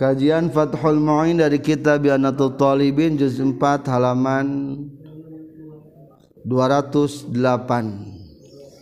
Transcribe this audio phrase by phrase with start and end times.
[0.00, 4.80] Kajian Fathul Mu'in dari kitab Yanatul Talibin Juz 4 halaman
[6.40, 7.28] 208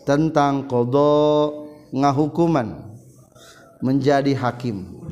[0.06, 1.18] Tentang Kodo
[1.91, 2.95] Ngahukuman
[3.82, 5.02] Menjadi Hakim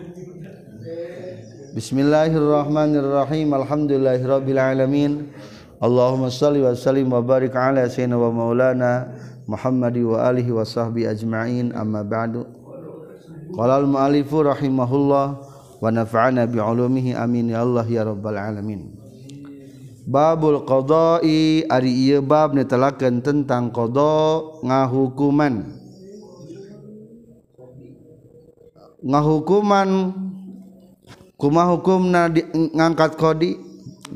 [1.75, 5.35] Bismillahirrahmanirrahim Alhamdulillahirrabbilalamin
[5.83, 9.11] Allahumma salli wa sallim wa barik ala sayyidina wa maulana
[9.51, 12.47] Muhammadi wa alihi wa sahbihi ajma'in amma ba'du
[13.59, 18.95] Qala al-mu'alifu rahimahullah wa nafa'ana bi ulumihi amin ya Allah ya rabbal alamin
[20.07, 25.67] Babul qada'i ari ieu bab netelakeun tentang qada ngahukuman
[29.07, 29.91] ngahukuman
[31.37, 33.59] kuma hukumna di, ngangkat qadi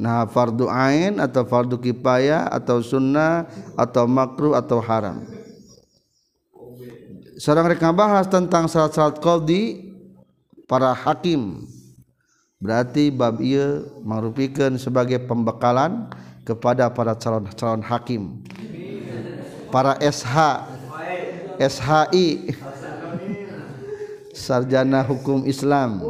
[0.00, 3.44] nah fardu ain atau fardu kipaya atau sunnah
[3.76, 5.20] atau makruh atau haram
[7.36, 9.89] seorang rekan bahas tentang syarat-syarat qadi
[10.70, 11.66] para hakim
[12.62, 16.06] berarti bab ia merupakan sebagai pembekalan
[16.46, 18.22] kepada para calon-calon hakim
[19.74, 20.62] para SH
[21.58, 22.54] SHI
[24.30, 26.06] sarjana hukum Islam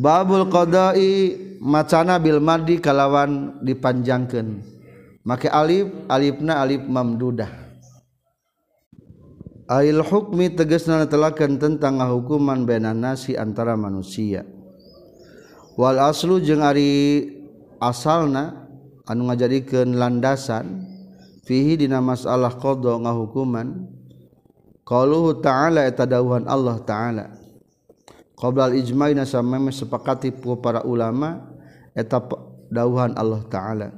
[0.00, 4.46] babul qada'i macana bil madi kalawan dipanjangkan
[5.20, 7.67] make alif alifna alif mamdudah
[9.68, 14.48] hukmi teges telakan tentang hukumman be nasi antara manusia
[15.76, 16.64] Wal aslu jeng
[17.78, 18.66] asalna
[19.06, 20.88] anu ngajarikan landasan
[21.46, 23.86] fihi di nama Allah qdo ngakuman
[24.82, 24.90] q
[25.44, 27.26] ta'ala eta dauhan Allah ta'ala
[28.40, 28.96] qbla Iij
[29.70, 31.44] sepakati para ulama
[31.94, 32.32] etap
[32.72, 33.88] dauhan Allah ta'ala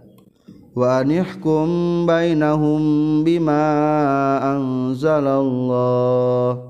[0.71, 1.67] wa anihkum
[2.07, 2.79] bainahum
[3.27, 3.65] bima
[4.39, 6.63] anzalallah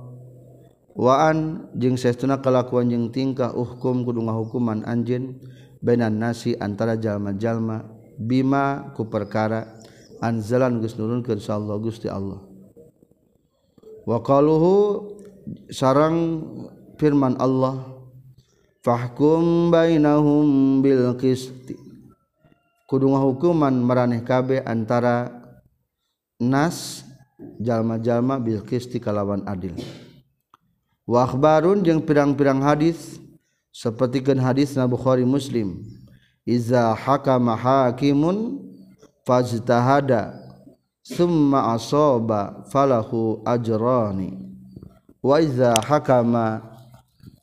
[0.96, 5.36] waan jeung saestuna kalakuan jeung tingka uhkum kudu hukuman anjen
[5.84, 7.84] bainan nasi antara jalma-jalma
[8.16, 9.68] bima ku perkara
[10.24, 12.40] anzalan geus nurunkeun Allah Gusti Allah
[14.08, 14.74] wa qaluhu
[15.68, 16.40] sarang
[16.96, 17.84] firman Allah
[18.80, 21.89] fahkum bainahum bil qisti
[22.90, 25.30] kudunga hukuman meraneh kabe antara
[26.42, 27.06] nas
[27.62, 29.78] jalma-jalma bil qisti kalawan adil
[31.06, 31.22] wa
[31.86, 33.22] yang pirang-pirang hadis
[33.70, 35.86] sapertikeun hadis na Bukhari Muslim
[36.42, 38.58] iza hakama hakimun
[39.22, 40.34] fajtahada
[41.06, 44.34] summa asoba falahu ajrani
[45.22, 46.58] wa iza hakama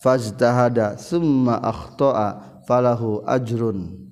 [0.03, 2.36] fajtahada summa akhta'a
[2.68, 4.06] falahu ajrun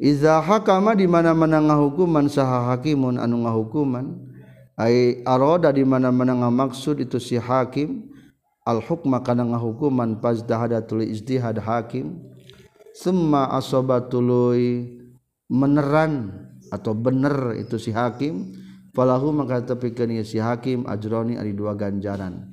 [0.00, 4.16] Iza hakama di mana-mana ngahukuman saha hakimun anu ngahukuman
[4.80, 8.08] ai aroda di mana-mana ngamaksud itu si hakim
[8.64, 12.16] al hukma kana ngahukuman fazdahadatul izdihad hakim
[12.96, 14.88] summa asabatului
[15.52, 16.32] meneran
[16.72, 18.56] atau bener itu si hakim
[18.96, 22.48] falahu maka tepikeun si hakim ajroni ari dua ganjaran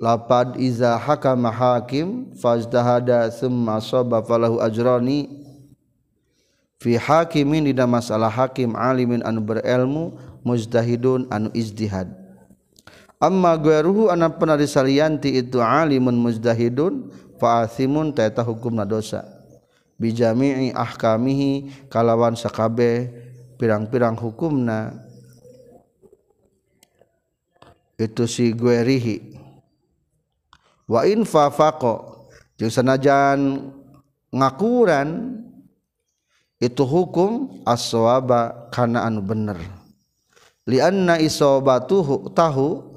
[0.02, 0.57] lapad
[1.22, 2.66] ka hakim faaj
[6.80, 12.07] fihakim masalah hakimmin anu berelmu mujdaidun anu izdihad
[13.19, 19.27] amma gairuhu anak penari salianti itu alimun muzdahidun fa'athimun teta hukumna dosa
[20.00, 23.12] bijami'i ahkamihi kalawan sakabe
[23.60, 24.95] pirang-pirang hukumna
[28.00, 29.36] itu si guerihi
[30.88, 32.24] wa in fafaqo
[32.56, 33.68] jeung sanajan
[34.31, 35.44] ngakuran
[36.63, 39.60] itu hukum aswaba kana anu bener
[40.63, 42.89] lianna isobatuhu tahu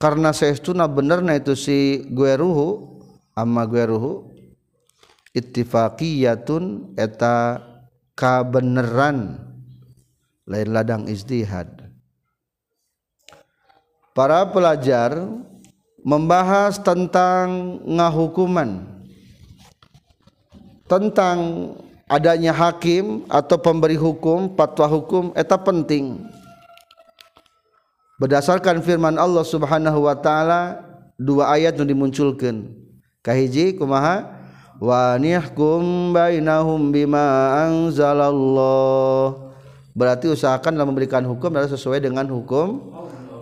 [0.00, 0.32] karena
[0.88, 2.88] bener na itu si gueruhu
[3.36, 4.32] ama gueruhu
[5.36, 7.60] ittifaqiyatun eta
[8.16, 9.36] kabeneran
[10.48, 11.68] lain ladang istihad
[14.16, 15.12] para pelajar
[16.00, 18.88] membahas tentang ngahukuman
[20.88, 21.38] tentang
[22.08, 26.24] adanya hakim atau pemberi hukum fatwa hukum eta penting
[28.20, 30.84] berdasarkan firman Allah Subhanahu wa taala
[31.16, 32.68] dua ayat yang dimunculkan
[33.24, 34.28] kahiji kumaha
[34.76, 39.56] wa nihkum bainahum bima anzalallah
[39.96, 42.92] berarti usahakanlah memberikan hukum adalah sesuai dengan hukum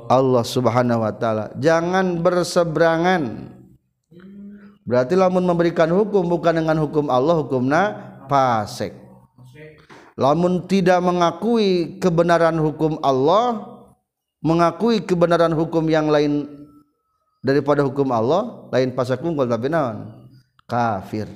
[0.07, 3.51] Allah Subhanahu wa taala jangan berseberangan
[4.87, 7.83] berarti lamun memberikan hukum bukan dengan hukum Allah hukumna
[8.31, 8.95] pasek
[10.15, 13.75] lamun tidak mengakui kebenaran hukum Allah
[14.45, 16.47] mengakui kebenaran hukum yang lain
[17.43, 20.15] daripada hukum Allah lain pasak unggul tapi naon
[20.71, 21.27] kafir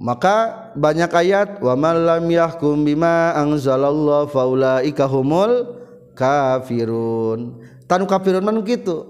[0.00, 5.76] maka banyak ayat wa man lam yahkum bima anzalallahu faulaika humul
[6.16, 9.04] kafirun tanu kafirun man kitu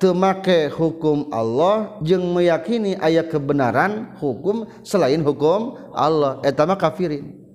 [0.00, 7.47] temake hukum Allah jeng meyakini ayat kebenaran hukum selain hukum Allah etama kafirin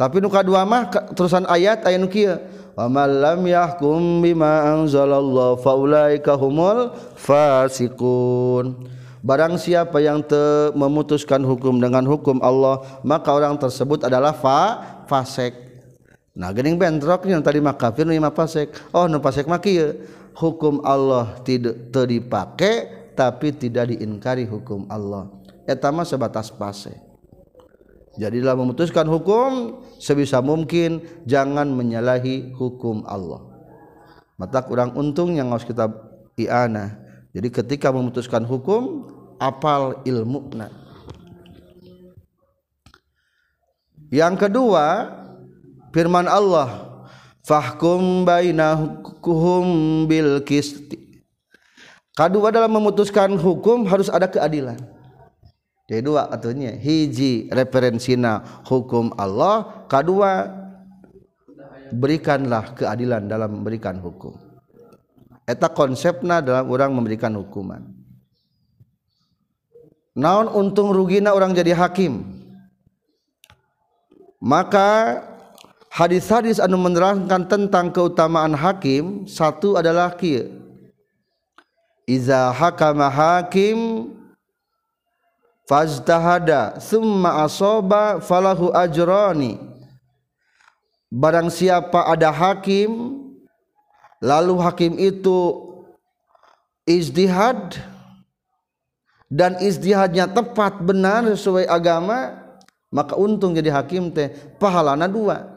[0.00, 2.40] tapi nuka dua mah terusan ayat ayat nukia
[2.72, 11.76] wa man lam yahkum bima anzalallahu faulai kahumul fasikun Barang siapa yang te memutuskan hukum
[11.76, 14.80] dengan hukum Allah maka orang tersebut adalah fa
[15.12, 15.52] fasek
[16.32, 19.60] nah gening bentroknya tadi mah kafir nu mah fasek oh nu fasek mah
[20.40, 25.28] hukum Allah tidak teu dipake tapi tidak diingkari hukum Allah
[25.68, 27.09] Etama sebatas fasek
[28.18, 30.98] Jadilah memutuskan hukum sebisa mungkin
[31.30, 33.38] jangan menyalahi hukum Allah.
[34.34, 35.86] Mata kurang untung yang harus kita
[36.34, 36.98] iana.
[37.30, 39.06] Jadi ketika memutuskan hukum
[39.38, 40.74] apal ilmu na.
[44.10, 44.86] Yang kedua
[45.94, 46.90] firman Allah
[47.46, 49.62] fahkum hukum
[50.10, 51.22] bil kisti.
[52.18, 54.82] Kedua dalam memutuskan hukum harus ada keadilan
[55.90, 60.46] jadi dua katanya hiji referensina hukum Allah kedua
[61.90, 64.38] berikanlah keadilan dalam memberikan hukum
[65.50, 67.90] eta konsepna dalam orang memberikan hukuman
[70.14, 72.22] naon untung rugina orang jadi hakim
[74.38, 75.26] maka
[75.90, 80.54] hadis-hadis anu menerangkan tentang keutamaan hakim satu adalah kia
[82.06, 84.06] iza hakama hakim
[85.70, 89.54] fajtahada thumma asoba falahu ajroni
[91.06, 92.90] barang siapa ada hakim
[94.18, 95.62] lalu hakim itu
[96.82, 97.78] izdihad
[99.30, 102.42] dan izdihadnya tepat benar sesuai agama
[102.90, 104.26] maka untung jadi hakim teh
[104.58, 105.54] pahalana dua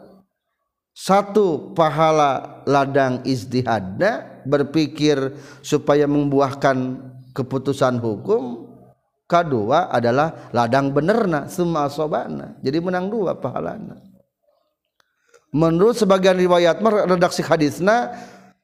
[0.93, 5.33] satu pahala ladang izdihadnya berpikir
[5.65, 7.01] supaya membuahkan
[7.33, 8.62] keputusan hukum
[9.33, 13.97] kedua adalah ladang benerna semua asobana jadi menang dua pahalana
[15.49, 16.77] menurut sebagian riwayat
[17.09, 18.13] redaksi hadisna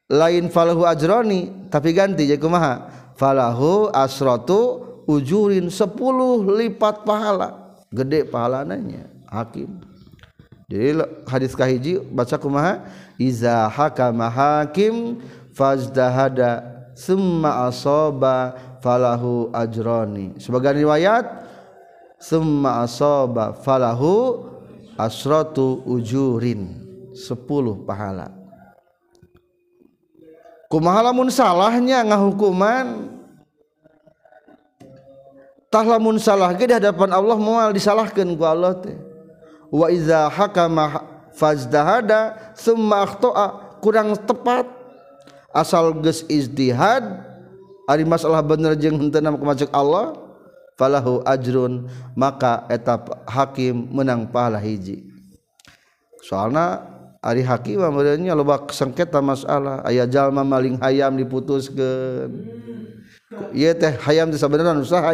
[0.06, 2.86] lain falahu ajroni tapi ganti jadi kumaha
[3.18, 9.74] falahu asrotu ujurin sepuluh lipat pahala gede pahalananya hakim
[10.70, 12.86] jadi hadis kahiji baca kumaha
[13.18, 15.18] iza hakama hakim
[15.50, 16.62] fajdahada
[16.94, 21.24] summa asoba falahu ajroni sebagian riwayat
[22.16, 24.48] summa asoba falahu
[24.96, 26.80] asratu ujurin
[27.12, 28.32] sepuluh pahala
[30.72, 33.12] lamun salahnya ngahukuman
[35.70, 38.96] tah lamun salah ge di hadapan Allah moal disalahkeun ku Allah teh
[39.70, 41.04] wa iza hakama
[41.36, 44.66] fazdahada summa akhta'a kurang tepat
[45.54, 47.29] asal geus izdihad
[48.06, 50.14] masalah benerje masji Allah
[51.26, 55.02] ajrun maka etap hakim menang pahla hiji
[56.22, 56.54] soal
[57.20, 62.32] Ari Hakimnya losengketan masalah ayah jalma maling ayam diputuskan
[64.08, 64.48] ayam bisa
[64.80, 65.12] usaha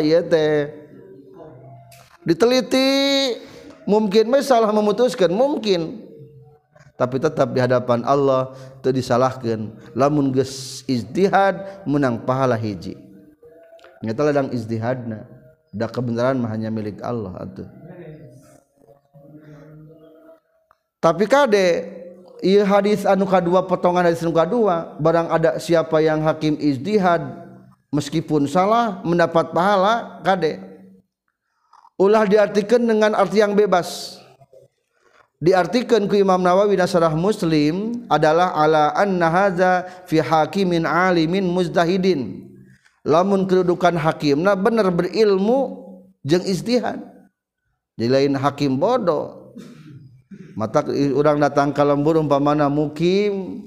[2.22, 2.88] diteliti
[3.90, 6.05] mungkin masalah salah memutuskan mungkin
[6.96, 12.96] tapi tetap di hadapan Allah itu disalahkan lamun geus izdihad menang pahala hiji
[14.00, 15.28] nyata ladang ijtihadna
[15.76, 17.68] dak kebenaran mah hanya milik Allah atau?
[21.04, 21.92] tapi kade
[22.40, 27.20] ieu hadis anu dua potongan hadis anu dua barang ada siapa yang hakim izdihad
[27.92, 30.60] meskipun salah mendapat pahala kade
[32.00, 34.20] ulah diartikan dengan arti yang bebas
[35.42, 40.20] diartikanku Imam Nawa dasyarah muslim adalah alaanzaki
[40.84, 42.48] Alimin muhidin
[43.04, 45.84] lamun kedudukan Hakim nah bener berilmu
[46.24, 46.80] je isti
[48.00, 49.56] dilain Hakim bodoh
[50.56, 53.60] mata orang datang kalau lembo umpamana mukim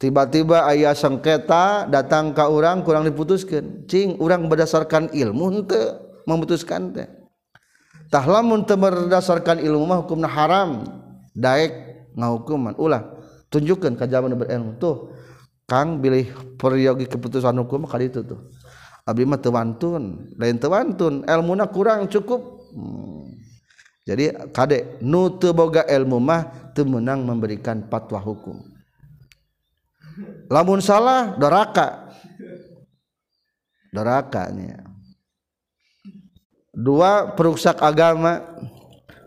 [0.00, 7.19] tiba-tiba ayah sangketa datang kau orangrang kurang diputuskan Ching urang berdasarkan ilmu untuk memutuskan teh
[8.12, 10.82] tahlamun teu berdasarkan ilmu mah hukumna haram
[11.32, 11.72] daek
[12.18, 13.06] ngahukuman ulah
[13.48, 15.14] tunjukkan ka berilmu tuh
[15.70, 16.26] Kang bilih
[16.58, 18.50] periyogi keputusan hukum kali itu tuh
[19.06, 23.30] abdi mah teu wantun lain teu wantun elmuna kurang cukup hmm.
[24.02, 28.58] jadi kade nu teu boga ilmu mah teu meunang memberikan fatwa hukum
[30.50, 32.10] lamun salah doraka
[33.94, 34.89] dorakanya
[36.74, 38.40] dua perukak agama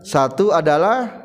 [0.00, 1.22] satu adalah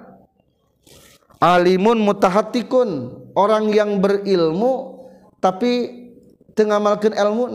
[1.39, 2.87] Alimun mutahatikun
[3.31, 4.99] orang yang berilmu
[5.39, 7.47] tapitengahmalkin ilmu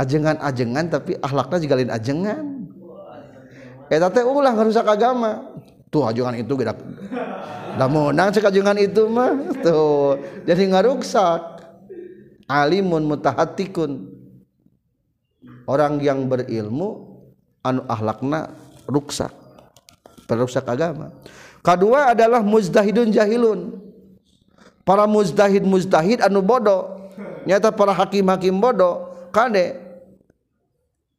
[0.00, 2.56] ajengan-ajengan tapi ahl jika ajenganlang
[4.64, 5.44] rusak agama
[5.92, 6.56] tuh itu
[8.80, 9.32] itu mah
[10.48, 11.42] jadi nggak rusak
[12.48, 14.08] Alimun mutahatikun
[15.66, 17.18] orang yang berilmu
[17.62, 18.54] anu akhlakna
[18.90, 19.30] ruksa
[20.26, 21.14] terusak agama
[21.62, 23.78] kedua adalah mudahidun jahilun
[24.82, 29.10] para mudahid mudahid anuboohnyata para haki makim bodoh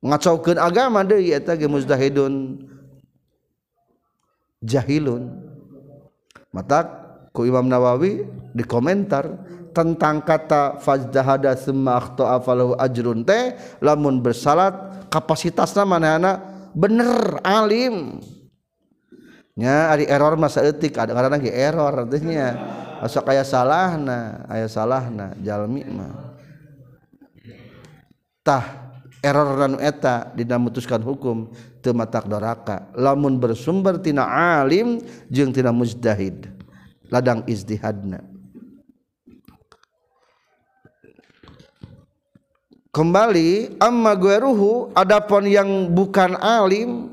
[0.03, 0.99] agama
[4.63, 5.21] jahilun
[6.51, 14.21] mataku Iwam Nawawi di komentar di tentang kata fajdahada summa akhta'a falahu ajrun teh lamun
[14.21, 16.39] bersalat kapasitasna manehna
[16.77, 18.21] bener alim
[19.57, 22.53] nya ari error masa etik ada karena ge error artinya
[23.09, 24.19] salah na, salahna
[24.53, 26.37] aya salahna jalmi mah
[28.45, 28.63] tah
[29.25, 31.49] error ranu eta dina mutuskan hukum
[31.81, 36.49] teu matak doraka lamun bersumber tina alim jeung tina mujtahid
[37.13, 38.32] ladang izdihadna
[42.93, 47.09] Kembali amma gueruhu adapun yang bukan alim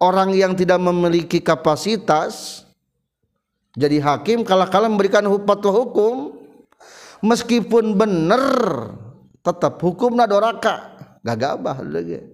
[0.00, 2.64] orang yang tidak memiliki kapasitas
[3.76, 6.32] jadi hakim kala-kala memberikan fatwa hukum
[7.20, 8.40] meskipun benar
[9.44, 12.24] tetap hukum doraka gagabah lagi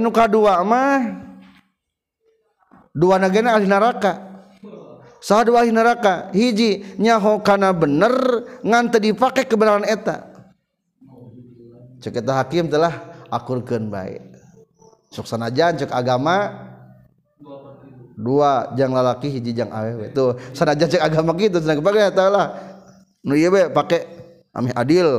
[0.02, 1.18] muka dua ama
[2.94, 4.46] dua na neraka
[5.74, 8.14] neraka hijinyahokana bener
[8.62, 10.22] ngannti dipakai keberangan etak
[12.02, 12.94] ce hakim telah
[13.34, 14.22] akurkan baik
[15.10, 16.68] suksana jancek agama
[18.22, 20.26] dua jangan lalaki hiji jangan awe itu
[21.02, 21.58] agama gitu
[23.74, 24.00] pakai
[24.54, 25.12] a adil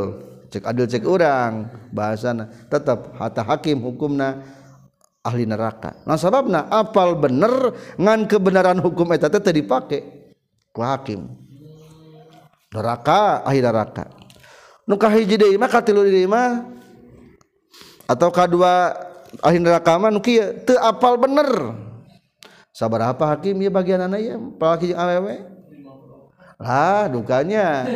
[0.52, 2.36] cek urang bahasa
[2.68, 4.36] tetap harta hakim hukum nah
[5.24, 11.20] ahli nerakabab aal bener ngan kebenaran hukum itu tetap dipakaikim
[12.68, 13.40] neraka
[14.84, 15.80] neraka
[18.04, 21.48] ataukah keduahir nerakaman aal bener
[22.76, 24.12] sabar apa hakim ya bagian an
[26.62, 27.88] alah dukanya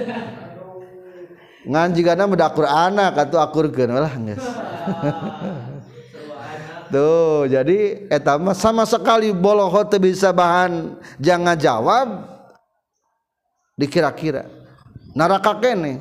[1.66, 2.30] jika nama
[3.10, 3.42] atau
[6.86, 8.22] tuh jadi et
[8.54, 12.06] sama sekali bolohote bisa bahan jangan jawab
[13.74, 14.46] di kira-kira
[15.18, 15.98] naraka kene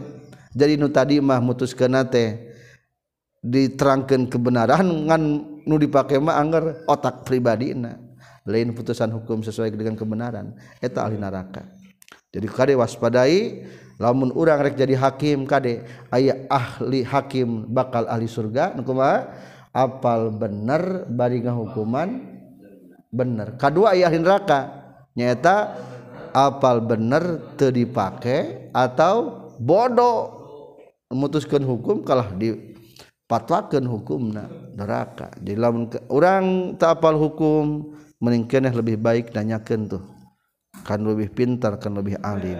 [0.53, 2.53] jadi Nu tadi mahmutus ke nate
[3.41, 4.85] diterangkan kebenaran
[5.65, 7.73] nu dipakema anger otak pribadi
[8.45, 11.65] lain putusan hukum sesuai dengan kebenaran et ahli naraka
[12.29, 13.53] jadi ka waspadai yang
[14.01, 18.99] lamun orang jadi hakim Kadek ayaah ahli hakim bakal ahli surga hukum
[19.71, 22.19] apal bener barga hukuman
[23.11, 24.71] bener ka kedua ayahin neraka
[25.15, 25.79] nyata
[26.35, 30.19] apal bener tadi dipakai atau bodoh
[31.07, 32.75] memutuskan hukum kalau di
[33.31, 34.21] patwaken hukum
[34.75, 40.03] neraka di laun ke orang tak aal hukum meningkeneh lebih baik nanyaken tuh
[40.83, 42.59] kan lebih pintar kan lebih alim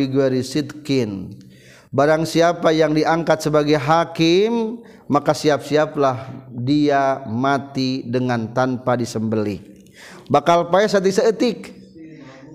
[1.93, 4.81] Barang siapa yang diangkat sebagai hakim,
[5.13, 9.61] maka siap-siaplah dia mati dengan tanpa disembelih.
[10.33, 11.69] Bakal payah satu seetik.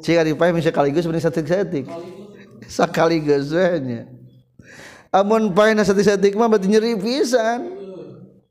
[0.01, 1.85] Jika dipayah bisa sekaligus benih satu seetik.
[2.65, 3.53] Sekaligus
[5.13, 7.77] Amun payah satu seetik mah berarti nyeri pisan.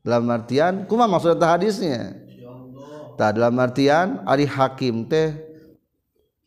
[0.07, 2.15] Dalam artian, kuma maksud hadisnya.
[3.19, 5.35] Tak dalam artian, ari hakim teh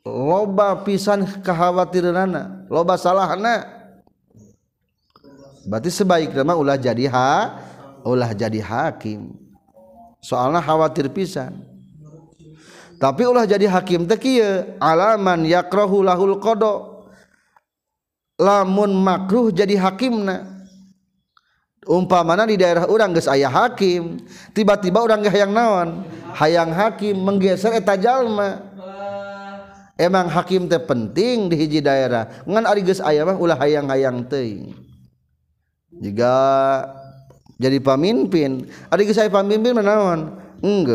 [0.00, 3.79] loba pisan kekhawatiran loba salah salahna.
[5.66, 7.08] berarti sebaik rumah Ulah jadi
[8.00, 9.28] ulah jadi hakim
[10.24, 11.52] soallah khawatir pisan
[13.00, 14.40] tapi ulah jadi hakim teq
[14.80, 16.08] aman yaul
[18.40, 20.16] lamunmakruh jadi hakim
[21.84, 24.16] umpa mana di daerah-urang guys ayaah hakim
[24.56, 25.88] tiba-tiba orang nggak hayang nawan
[26.40, 28.64] hayang hakim menggeser taj Jalma
[30.00, 34.72] emang hakim ter penting di hiji daerah mengaarigus ayalah ulah hayang- ayaang teing
[35.94, 36.34] juga
[37.58, 38.62] jadi pamimpin
[38.94, 40.86] adik saya pamimpin menawan uang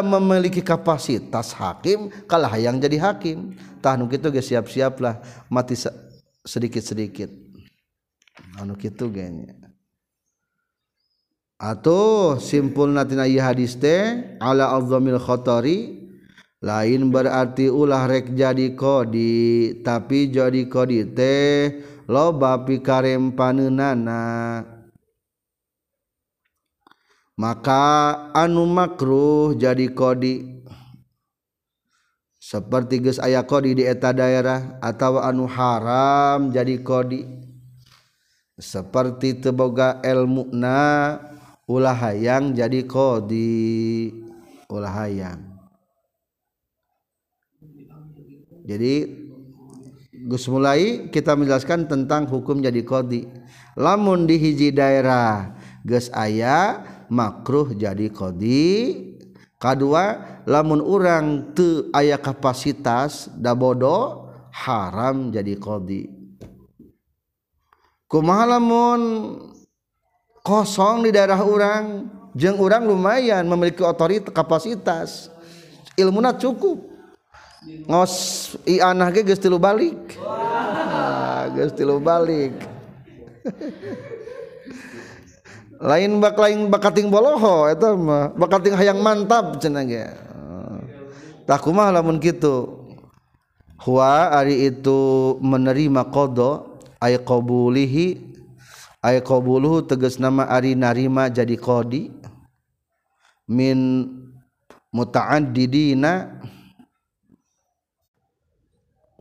[0.00, 3.52] memiliki kapasitas hakim kalau aya yang jadi hakim
[3.84, 5.20] tanluk gitu guys siap-siap lah
[5.52, 5.76] mati
[6.48, 7.28] sedikit-sedikit
[8.80, 9.12] gitu
[11.60, 13.04] atau simpul na
[13.44, 16.00] hadiste aladomilkhotori
[16.64, 21.76] lain berarti ulah rek jadi kodi tapi Jodi kodi teh
[22.08, 24.24] lo bapi Karem panunana
[27.38, 27.80] maka
[28.34, 30.58] anu makruh jadi kodi
[32.42, 37.22] seperti gus ayah kodi di eta daerah atau anu haram jadi kodi
[38.58, 41.14] seperti teboga ilmu na
[41.70, 44.10] ulahayang jadi kodi
[44.66, 45.38] ulahayang
[48.66, 49.14] jadi
[50.28, 53.22] Gus mulai kita menjelaskan tentang hukum jadi kodi
[53.78, 55.54] lamun di hiji daerah
[55.86, 58.94] gus ayah makruh jadi kodi
[59.58, 59.84] K2
[60.46, 66.06] lamun urang tuh ayah kapasitas Dabodo haram jadi kodi
[68.08, 69.00] ke mahalamun
[70.44, 75.28] kosong di daerah-urang jeng urang lumayan memiliki otori kapasitas
[75.98, 76.78] ilmu not cukup
[77.84, 82.54] ngos ian gesti Lubalik ha ah, gestibalik
[85.78, 87.90] lain bak lain bakat boloho itu
[88.34, 90.10] bakat aya yang mantap eh,
[91.46, 92.82] takpun gitu
[93.86, 94.98] Ari itu
[95.38, 98.06] menerima kodo qulihi
[99.22, 102.10] qbul tegas nama Ari narima jadi kodi
[104.90, 106.42] mutadina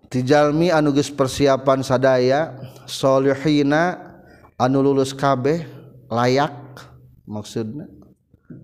[0.09, 2.49] tijalmi anuges persiapan sadaya
[2.89, 4.01] sohinina
[4.57, 5.76] anululus kabeh
[6.11, 6.55] layak
[7.27, 7.87] maksudnya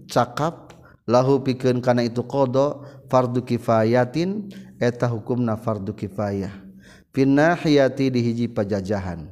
[0.08, 0.71] cakap
[1.08, 2.79] lahu pikeun kana itu qada
[3.12, 4.47] fardu kifayatin
[4.79, 6.56] eta hukumna fardu kifayah
[7.12, 9.27] finnahiyati di hiji pajajahan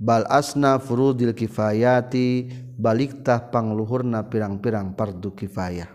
[0.00, 2.48] bal asna furudil kifayati
[2.80, 5.92] balikta pangluhurna pirang-pirang fardu kifayah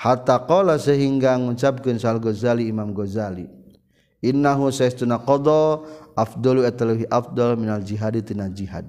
[0.00, 3.44] hatta qala sehingga ngucapkeun Sal Ghazali Imam gozali
[4.24, 5.84] innahu saistuna qada
[6.16, 8.88] afdalu ataluhi afdal minal jihadi tina jihad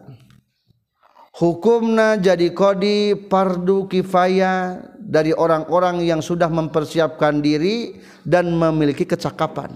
[1.35, 7.95] hukumna jadi kodi pardu kifaya dari orang-orang yang sudah mempersiapkan diri
[8.27, 9.71] dan memiliki kecakapan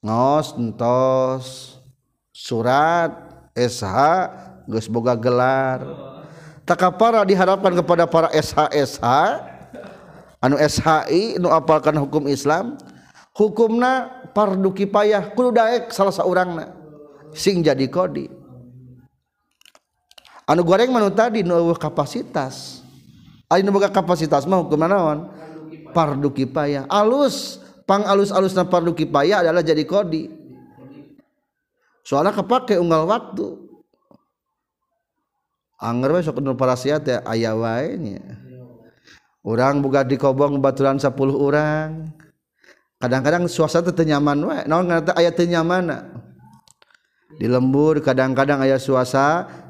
[0.00, 1.44] ngos entos
[2.30, 3.10] surat
[3.58, 3.86] SH
[4.70, 5.82] geus boga gelar
[6.62, 9.06] takapara diharapkan kepada para SH SH
[10.40, 12.78] anu SHI nu apalkan hukum Islam
[13.34, 16.70] hukumna pardu kifayah kudu daek salah seorangna
[17.36, 18.30] sing jadi kodi
[20.50, 22.82] anu goreng manu tadi nu kapasitas
[23.54, 25.30] ayo nu kapasitas mah hukum naon
[25.94, 30.26] parduki paya alus pang alus na parduki paya adalah jadi kodi
[32.02, 33.46] soalnya kepake unggal waktu
[35.78, 38.20] anger we sok nu parasiat ya aya wae nya
[39.46, 42.10] urang boga dikobong baturan 10 orang
[42.98, 46.10] kadang-kadang suasana teu nyaman wae naon ngarana aya teu nyamana
[47.38, 49.69] di lembur kadang-kadang aya suasana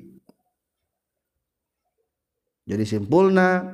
[2.67, 3.73] jadi simpulna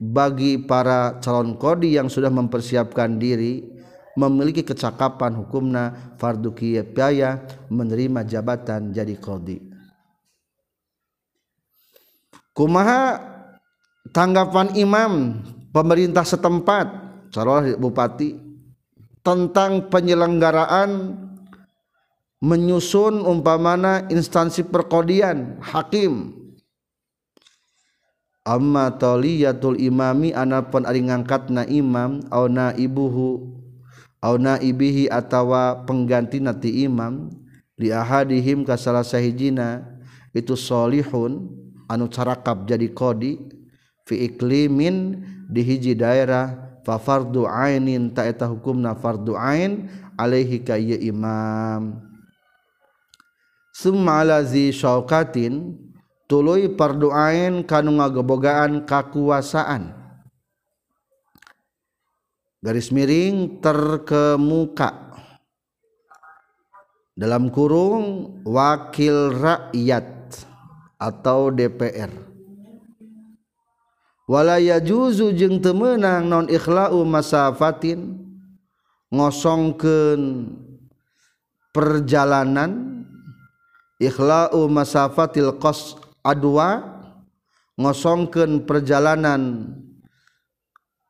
[0.00, 3.62] bagi para calon kodi yang sudah mempersiapkan diri
[4.14, 9.58] memiliki kecakapan hukumna fardu kifayah menerima jabatan jadi kodi
[12.56, 13.20] kumaha
[14.14, 15.12] tanggapan imam
[15.74, 16.86] pemerintah setempat
[17.34, 18.38] calon bupati
[19.24, 21.20] tentang penyelenggaraan
[22.44, 26.43] menyusun umpamana instansi perkodian hakim
[28.44, 33.40] Thyatul imami anakpun alingankatna imam auna ibuhu
[34.20, 37.32] auna bihi atawa pengganti nati Imam
[37.80, 39.80] diaha dihim kas salahsa hijjiina
[40.36, 41.56] itusholihun
[41.88, 43.40] anu sakab jadi kodi
[44.04, 46.52] filimin dihiji daerah
[46.84, 51.96] fafarduainin taeta hukum nafarduain Aleaihi kay imam
[53.74, 55.74] Sumalaziskatin,
[56.28, 59.92] tuluy parduain kanu ngagebogaan kakuasaan
[62.64, 64.92] garis miring terkemuka
[67.12, 70.08] dalam kurung wakil rakyat
[70.96, 72.08] atau DPR
[74.24, 78.16] walaya juzu jeung temenang non ikhlau masafatin
[79.12, 80.48] ngosongkeun
[81.76, 83.04] perjalanan
[84.00, 86.48] ikhlau masafatil qas A2
[87.76, 89.60] ngosongken perjalanan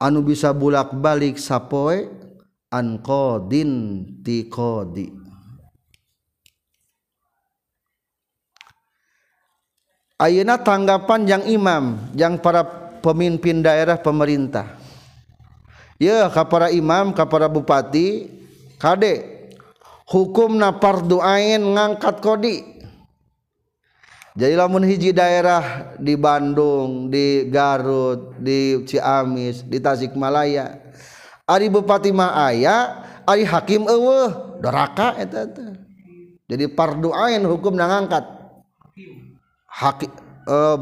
[0.02, 2.10] anu bisa bulak-balik sappoe
[2.68, 5.06] ankodinkodi
[10.18, 12.62] Auna tanggapan yang imam yang para
[13.02, 14.66] pemimpin daerah pemerintah
[16.02, 18.30] ya kepada Imam kepada bupati
[18.82, 19.18] Kdek
[20.10, 22.73] hukum naparduain ngangkat kodi
[24.34, 30.82] jadi lamun hiji daerah di Bandung, di Garut, di Ciamis, di Tasikmalaya,
[31.46, 32.98] Ari Bupati mah aya,
[33.30, 35.70] Ari Hakim eueuh, doraka eta teh.
[36.50, 38.26] Jadi parduain hukum hukum ngangkat.
[39.70, 40.12] Hakim e,
[40.50, 40.76] eh,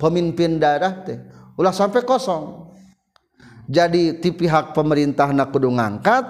[0.00, 1.16] pemimpin daerah teh
[1.56, 2.68] ulah sampai kosong.
[3.72, 6.28] Jadi ti pihak pemerintah nak kudu ngangkat,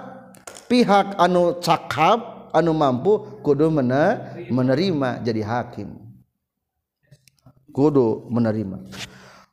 [0.70, 6.06] pihak anu cakap, anu mampu kudu mana menerima jadi hakim
[7.72, 8.84] kudu menerima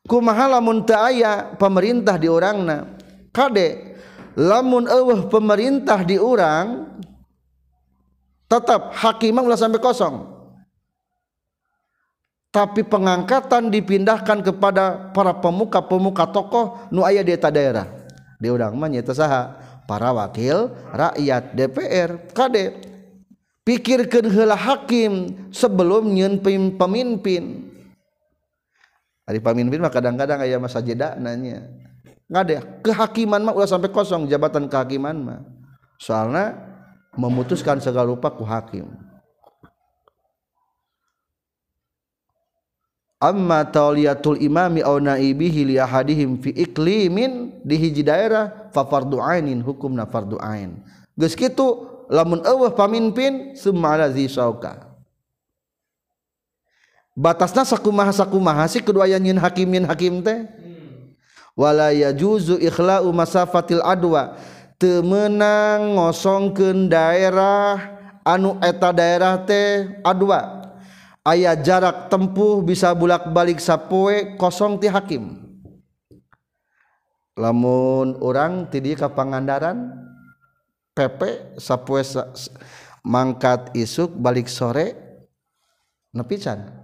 [0.08, 2.96] kumaha lamun teu pemerintah di urangna
[3.36, 3.98] kade
[4.38, 6.96] lamun eueuh pemerintah di urang
[8.46, 10.36] tetap hakimah ulah sampai kosong
[12.56, 17.84] tapi pengangkatan dipindahkan kepada para pemuka-pemuka tokoh nu aya di eta daerah
[18.40, 22.80] di urang mah nyaeta saha para wakil rakyat DPR kade
[23.68, 26.40] pikirkeun heula hakim sebelum nyieun
[26.80, 27.75] pemimpin
[29.26, 31.66] Ari pamimpin mah kadang-kadang aya masa jeda nanya.
[32.30, 35.42] Ngade kehakiman mah ulah sampai kosong jabatan kehakiman mah.
[35.98, 36.54] Soalnya
[37.18, 38.86] memutuskan segala rupa ku hakim.
[43.18, 49.58] Amma tauliyatul imami aw naibihi li ahadihim fi iklimin di hiji daerah fa fardu ainin
[49.66, 50.86] hukumna fardu ain.
[51.18, 51.82] Geus kitu
[52.14, 53.98] lamun eueuh pamimpin summa
[54.30, 54.94] syauka.
[57.16, 63.00] ke batasnyaku Mahaku maha sih keduanyanyin hakimin hakim tehwala juzuhla
[63.56, 63.96] Fail a
[64.76, 67.80] temenang ngosong ke daerah
[68.28, 69.48] anu eta daeraht
[70.04, 70.24] A2
[71.24, 75.40] ayaah jarak tempuh bisa bulak-balik sappue kosong ti Hakim
[77.40, 81.88] lamun orang ti kapangandaranpe sap
[83.08, 84.92] mangkatt isuk balik sore
[86.12, 86.84] nepisan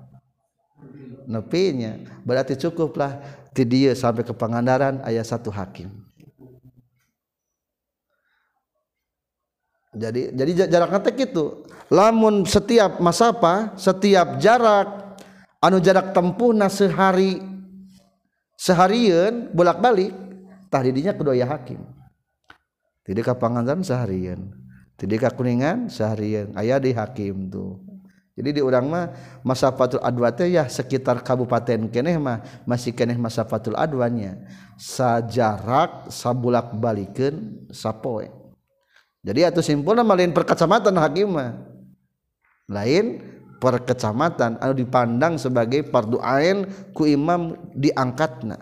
[1.30, 3.20] nepenya berarti cukup lah
[3.54, 5.92] ti sampai ke Pangandaran ayat satu hakim
[9.96, 15.18] jadi jadi jarak itu lamun setiap masa apa setiap jarak
[15.62, 17.44] anu jarak tempuh na sehari
[18.58, 21.84] seharian bolak-baliktahnya pedoa hakim
[23.06, 24.56] tidak panangan seharian
[24.96, 27.82] tidakkuningan seharian aya di Hakim tuh
[28.32, 29.06] jadi di orang mah
[29.44, 34.40] masafatul adwa teh ya sekitar kabupaten keneh mah masih keneh masa masafatul adwanya
[34.80, 38.32] sajarak sabulak balikin sapoe
[39.20, 41.52] jadi atau simpulna lain perkecamatan hakim mah
[42.72, 43.06] lain
[43.62, 46.66] perkecamatan kecamatan anu dipandang sebagai fardu ain
[46.98, 48.58] ku imam diangkatna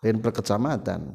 [0.00, 1.12] lain perkecamatan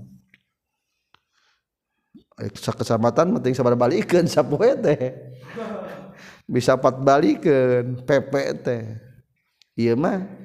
[2.37, 5.09] eh, kecamatan sa kecamatan penting sabar balikeun sapoe teh
[6.49, 8.67] bisa patbalikkan PPT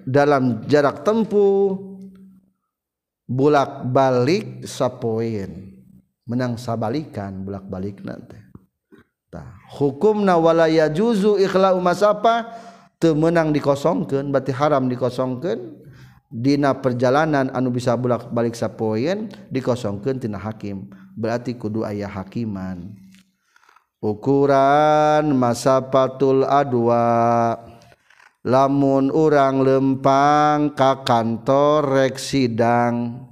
[0.04, 1.74] dalam jarak tempuh
[3.26, 5.72] bulak-balik sapoin
[6.28, 8.36] menang sabalikan bulak-balik nanti
[9.80, 12.34] hukum nawala juzuhla apa
[13.16, 15.82] menang dikosongken berarti haram dikosongken
[16.34, 23.03] Dina perjalanan anu bisa bulak-balik sapoin dikosongken tina hakim berarti kudu ayah hakiman dan
[24.04, 27.56] ukuran masa patul adua
[28.44, 33.24] lamun urang lempang ka kantor rek sidang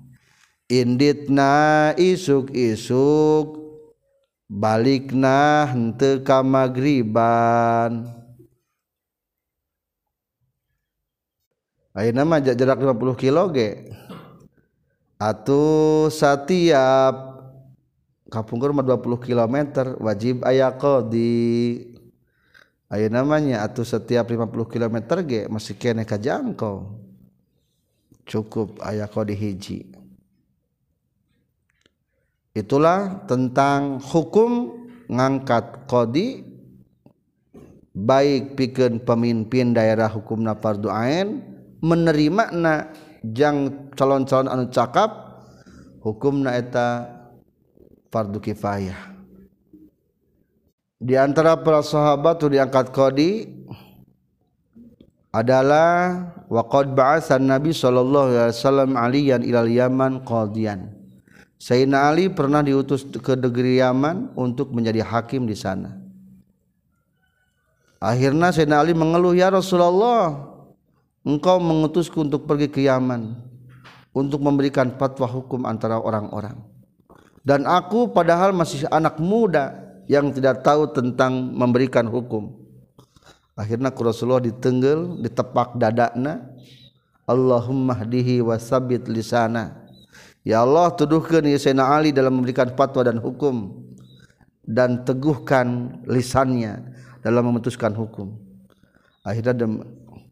[0.72, 3.52] inditna isuk-isuk
[4.48, 8.08] balikna henteu ka magriban
[11.92, 13.92] ayeuna mah jarak 50 kilo ge
[15.20, 17.31] atuh satiap
[18.40, 21.28] urma 20km wajib ayaah ko di
[22.88, 26.96] yo namanya atau setiap 50 km ge masiheka jangkau
[28.24, 29.84] cukup ayaah kode hiji
[32.56, 34.76] itulah tentang hukum
[35.08, 36.40] ngangkat kodi
[37.96, 41.40] baik pikir pemimpin daerah hukum nafarduain
[41.84, 42.92] meneri makna
[43.96, 45.40] calon-conon anu cakap
[46.04, 47.21] hukum naeta yang
[48.12, 49.16] fardu kifayah
[51.00, 53.48] di antara para sahabat yang diangkat kodi
[55.32, 56.20] adalah
[56.52, 56.92] waqad
[57.40, 61.00] nabi sallallahu alaihi wasallam aliyan ilal yaman qadiyan
[61.62, 65.94] Sayyidina Ali pernah diutus ke negeri Yaman untuk menjadi hakim di sana.
[68.02, 70.42] Akhirnya Sayyidina Ali mengeluh, "Ya Rasulullah,
[71.22, 73.38] engkau mengutusku untuk pergi ke Yaman
[74.10, 76.58] untuk memberikan fatwa hukum antara orang-orang."
[77.46, 79.74] dan aku padahal masih anak muda
[80.06, 82.54] yang tidak tahu tentang memberikan hukum
[83.58, 86.46] akhirnya ku Rasulullah ditenggel ditepak dadakna
[87.26, 89.82] Allahumma hdihi wasabit lisana
[90.46, 93.74] ya Allah tuduhkan ya Sayyidina Ali dalam memberikan fatwa dan hukum
[94.62, 98.38] dan teguhkan lisannya dalam memutuskan hukum
[99.26, 99.54] akhirnya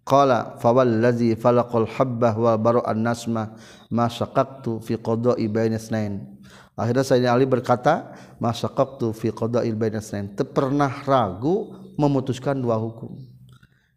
[0.06, 3.54] qala fawallazi falaqal habbah wa bara'an nasma
[3.90, 5.78] ma syaqaqtu fi qada'i baina
[6.80, 8.08] Akhirnya Sayyidina Ali berkata,
[8.40, 13.20] "Masaqaqtu fi qada'il bainas nain." Pernah ragu memutuskan dua hukum.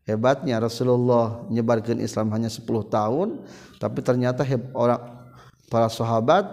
[0.04, 3.48] Hebatnya Rasulullah menyebarkan Islam hanya 10 tahun,
[3.80, 4.44] tapi ternyata
[4.76, 5.00] orang
[5.72, 6.44] para sahabat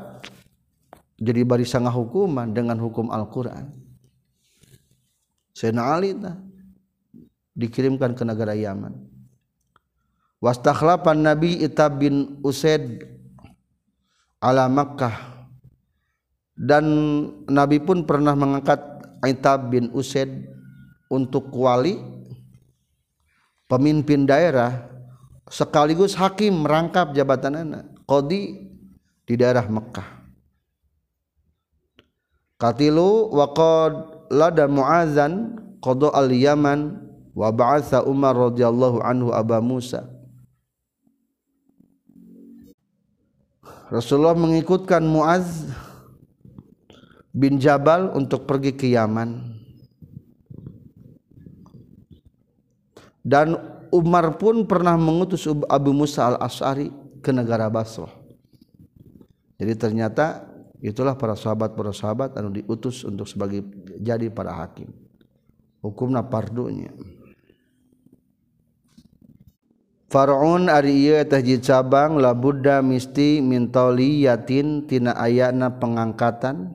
[1.18, 3.74] jadi barisan hukuman dengan hukum Al-Qur'an.
[5.58, 6.38] Sayyidina Ali nah,
[7.58, 8.94] dikirimkan ke negara Yaman.
[10.38, 13.02] Wastakhlafan Nabi Itab bin Usaid
[14.38, 15.39] ala Makkah
[16.60, 16.84] dan
[17.48, 18.76] Nabi pun pernah mengangkat
[19.24, 20.28] Aitab bin Usaid
[21.08, 21.96] untuk wali
[23.64, 24.84] pemimpin daerah
[25.48, 28.60] sekaligus hakim merangkap jabatan anak kodi
[29.24, 30.04] di daerah Mekah
[32.60, 40.04] katilu waqad lada muazan qada al yaman wa ba'atha umar radhiyallahu anhu aba musa
[43.90, 45.66] Rasulullah mengikutkan Muaz
[47.34, 49.58] bin Jabal untuk pergi ke Yaman
[53.22, 53.54] dan
[53.90, 56.90] Umar pun pernah mengutus Abu Musa al-As'ari
[57.22, 58.10] ke negara Basrah
[59.58, 60.46] jadi ternyata
[60.82, 63.62] itulah para sahabat para sahabat yang diutus untuk sebagai
[64.02, 64.90] jadi para hakim
[65.82, 66.90] hukumna pardunya
[70.10, 72.34] Faraun ari ieu teh cabang la
[72.82, 76.74] misti Mintoli Yatin tina ayana pengangkatan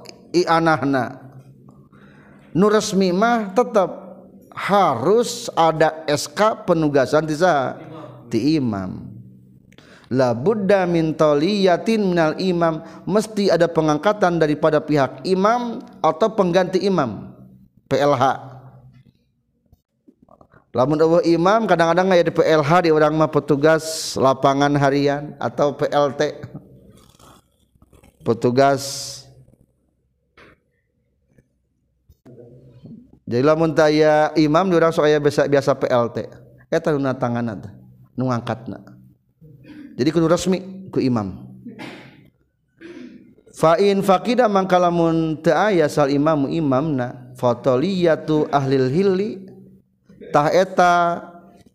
[0.35, 1.19] ianahna
[2.55, 3.89] nu resmi mah tetap
[4.51, 7.35] harus ada SK penugasan di
[8.31, 9.07] di imam
[10.11, 17.31] la buddha min taliyatin minal imam mesti ada pengangkatan daripada pihak imam atau pengganti imam
[17.87, 18.23] PLH
[20.75, 26.43] lamun eueuh imam kadang-kadang aya di PLH di orang mah petugas lapangan harian atau PLT
[28.23, 29.20] petugas
[33.31, 36.17] jadi lamun taya imam di orang soaya biasa biasa PLT
[36.67, 37.71] eta nu tangan ada
[38.19, 38.91] nungangkat ngangkatna
[39.95, 41.47] jadi kudu resmi ku imam
[43.61, 45.53] Fain fakida mangkalamun teu
[45.85, 47.07] sal imamu imam imamna
[47.37, 49.37] fatoliyatu ahlil hilli
[50.33, 50.95] tah eta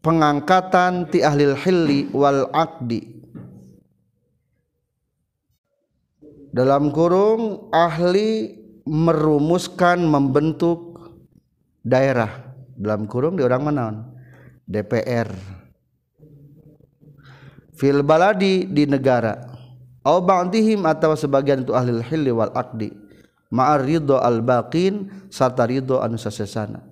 [0.03, 3.17] pengangkatan ti ahlil hilli wal akdi
[6.51, 10.96] dalam kurung ahli merumuskan membentuk
[11.87, 13.85] daerah dalam kurung di orang mana
[14.67, 15.31] DPR
[17.79, 19.47] fil baladi di negara
[20.03, 22.91] au ba'dihim atau sebagian itu ahli hilli wal aqdi
[23.55, 26.83] ma'ar ridho al baqin serta ridho anu sasesana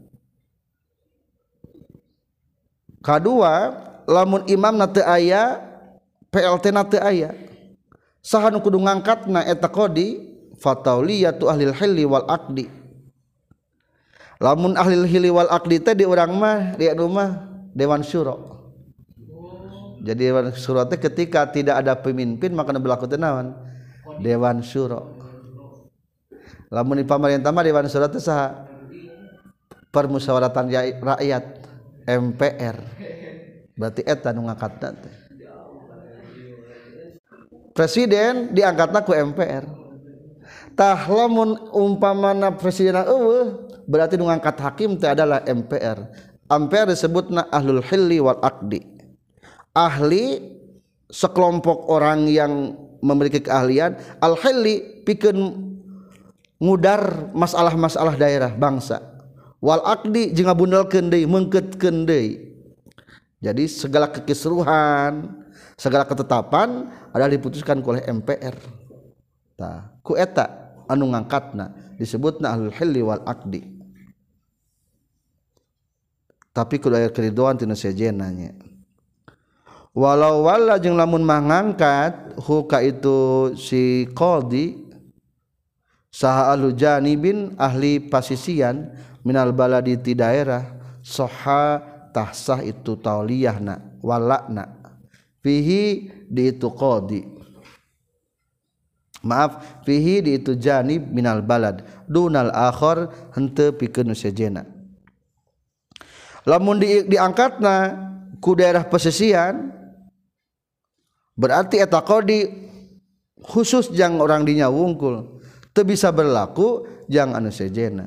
[3.03, 3.75] kadua
[4.07, 5.59] lamun imam na teu aya
[6.31, 7.35] PLT na teu aya
[8.23, 10.23] saha nu kudu ngangkatna eta qadi
[10.63, 12.84] fatauliyatu ahli hilli wal aqdi
[14.45, 18.53] lamun ahli hili wal akdi teh di orang mah di rumah dewan syuro
[20.05, 23.57] jadi dewan syuro teh ketika tidak ada pemimpin maka berlaku tenawan
[24.21, 25.17] dewan syuro
[26.69, 28.69] lamun di pemerintah mah dewan syuro teh sah
[29.89, 31.45] permusyawaratan ya- rakyat
[32.05, 32.77] MPR
[33.81, 35.15] berarti eta nu ngangkatna teh
[37.73, 39.65] presiden diangkatna ku MPR
[40.77, 46.01] tah lamun umpamana presiden eueuh berarti mengangkat hakim teh adalah MPR
[46.49, 48.81] MPR disebutna ahlul hilli wal akdi
[49.77, 50.41] ahli
[51.13, 52.53] sekelompok orang yang
[53.05, 55.53] memiliki keahlian al hilli pikun
[56.59, 59.01] ngudar masalah-masalah daerah bangsa
[59.61, 62.57] wal akdi jika bundel kendai mengket kendai.
[63.43, 65.45] jadi segala kekisruhan
[65.77, 68.57] segala ketetapan adalah diputuskan oleh MPR
[69.61, 70.49] tah ku eta
[70.89, 73.74] anu ngangkatna disebutna ahlul hilli wal akdi
[76.55, 78.55] keluar keriduan tidak sejenanya
[79.91, 84.79] walau-wala jeng lamun mengangkat huka itu si kodi
[86.15, 88.95] sahujani bin ahli pasisian
[89.27, 90.63] minal balaad di ti daerah
[91.03, 94.39] sohatahsah itu tauahnawala
[95.43, 95.99] di
[96.31, 97.21] itudi
[99.27, 103.11] maaf fihidi itu jani binal balaad dunal ahor
[103.81, 104.74] pikenuh sejena
[106.45, 107.77] diangkatna
[108.45, 109.73] ke daerah pessisian
[111.33, 112.45] berarti eteta ko di
[113.41, 115.41] khusus yang orang dinya wungkul
[115.73, 118.07] itu bisa berlaku jangan an sejena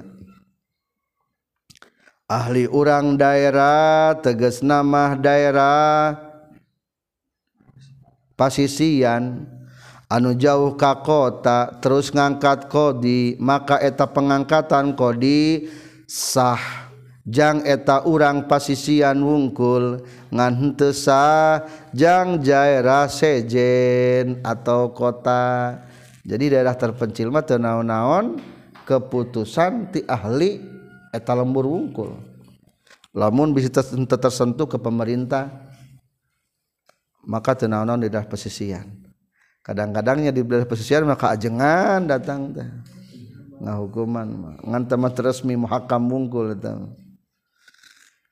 [2.30, 6.14] ahli urang daerah teges nama daerah
[8.38, 9.50] pasisian
[10.14, 15.68] anu jauh ka kota terus ngangkat ko di maka eta pengangkatan kodi
[16.06, 16.87] sahah
[17.28, 20.00] jang eta urang pasisian wungkul
[20.32, 21.60] ngan ngantesa
[21.92, 25.76] jang daerah sejen atau kota
[26.24, 28.40] jadi daerah terpencil mah teu naon-naon
[28.88, 30.64] keputusan ti ahli
[31.12, 32.16] eta lembur wungkul
[33.12, 33.84] lamun bisa
[34.16, 35.52] tersentuh ke pemerintah
[37.28, 38.88] maka teu naon-naon di daerah pesisian
[39.68, 42.70] kadang-kadangnya di daerah pesisian maka ajengan datang teh
[43.60, 46.72] ngahukuman hukuman ngan resmi muhakam wungkul eta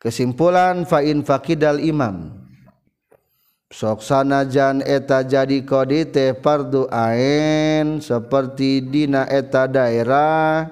[0.06, 2.30] kesimpulan fain faqdal Imam
[3.74, 10.70] soksana Jan eta jadi kodi teh parduain seperti Di eta daerah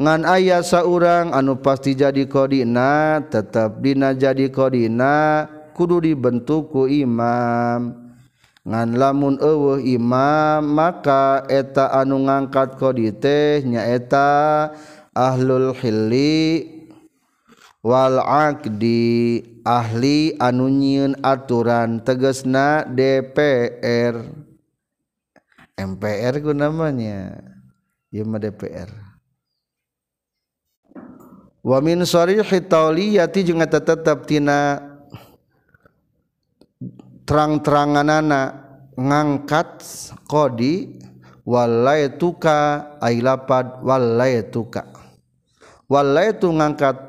[0.00, 2.64] ngan ayah seorang anu pasti jadi koordit
[3.28, 5.44] tetap Dina jadi kodinana
[5.76, 7.92] kudu dibenku Imam
[8.64, 14.32] nganlamun ewu Imam maka eta anu ngangkat kodi tehnya eta
[15.12, 16.79] ahlul Heli
[17.80, 24.20] wal aqdi ahli anu nyieun aturan tegesna DPR
[25.80, 27.40] MPR ku namanya
[28.12, 28.92] ieu mah DPR
[31.64, 34.84] wa min sarihi tauliyati jeung eta tetep tina
[37.24, 38.60] terang-teranganana
[38.92, 39.80] ngangkat
[40.28, 41.00] kodi
[41.48, 44.84] walaituka ailapad walaituka
[45.88, 47.08] walaitu ngangkat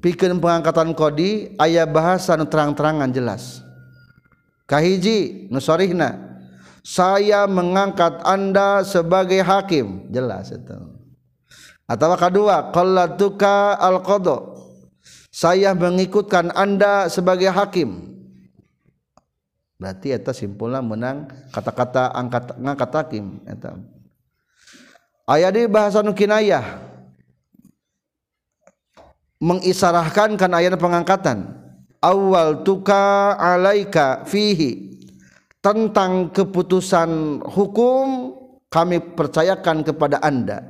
[0.00, 3.60] pikeun pengangkatan kodi aya bahasa nu terang-terangan jelas
[4.66, 6.40] kahiji nu sorihna
[6.80, 10.76] saya mengangkat anda sebagai hakim jelas itu
[11.84, 14.40] atau kedua qallatuka al qadha
[15.30, 18.16] saya mengikutkan anda sebagai hakim
[19.76, 23.76] berarti eta simpulna menang kata-kata angkat ngangkat hakim eta
[25.28, 26.88] aya di bahasa nu kinayah
[29.40, 31.56] mengisarahkan kan ayat pengangkatan
[32.04, 35.00] awal tuka alaika fihi
[35.64, 38.36] tentang keputusan hukum
[38.68, 40.60] kami percayakan kepada anda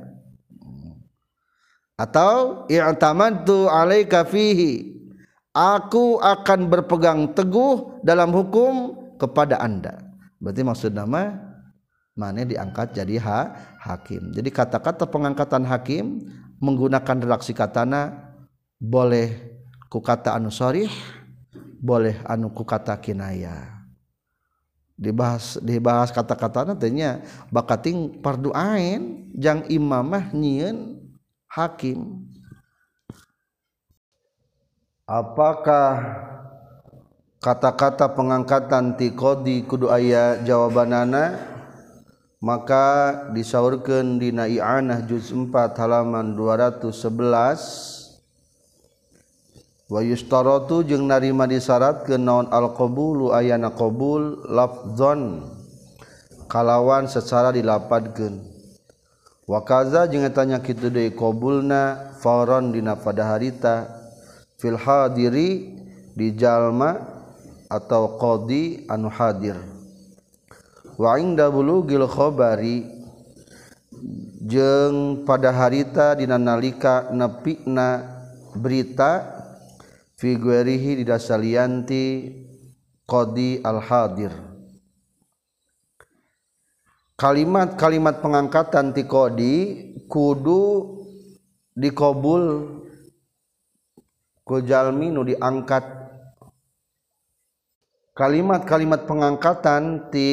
[1.99, 4.87] atau i'tamadtu alaika fihi
[5.51, 9.99] aku akan berpegang teguh dalam hukum kepada anda
[10.39, 11.51] berarti maksud nama
[12.15, 13.39] mana diangkat jadi ha,
[13.83, 16.23] hakim jadi kata-kata pengangkatan hakim
[16.63, 18.30] menggunakan redaksi katana
[18.81, 19.29] boleh
[19.93, 20.89] kukata anu sorif
[21.77, 23.77] boleh anuku katakinaya
[24.97, 27.21] dis dibahas kata-kata nantinya
[27.53, 27.85] bakat
[28.25, 30.77] perduain jangan imam mahnyiin
[31.45, 32.25] hakim
[35.11, 36.07] Apakah
[37.43, 41.35] kata-kata pengangkatan tiko di kudu aya jawwaabanana
[42.39, 42.87] maka
[43.35, 48.00] disaurkan di ju 4 halaman 211
[49.99, 55.43] ustatu jeung narima disyarat ke noon alqbullu Ayyana qbul lovezon
[56.47, 58.39] kalawan secara dilapat gen
[59.51, 60.71] wakazaza jenge tanyaki
[61.11, 63.91] qbulnaondina pada harita
[64.63, 65.75] filhadiri
[66.15, 66.95] di Jalma
[67.67, 69.55] atau Qdi anuhair
[70.99, 72.83] Waing dahulu Gilkhobari
[74.43, 78.07] jeng pada harita Di nalika napikna
[78.59, 79.40] berita yang
[80.21, 82.05] fi didasalianti
[83.09, 84.29] qadi al-hadir
[87.17, 89.55] kalimat-kalimat pengangkatan ti qadi
[90.05, 90.65] kudu
[91.73, 92.45] dikobul
[94.45, 95.85] ku nu diangkat
[98.13, 100.29] kalimat-kalimat pengangkatan ti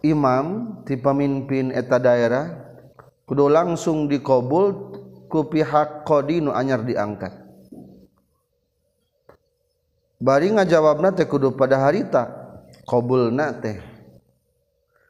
[0.00, 2.56] imam ti pemimpin eta daerah
[3.28, 4.72] kudu langsung dikobul
[5.28, 7.41] ku pihak qadi nu anyar diangkat
[10.22, 12.30] Barnya jawabnate Kudu pada harita
[12.86, 13.34] qbul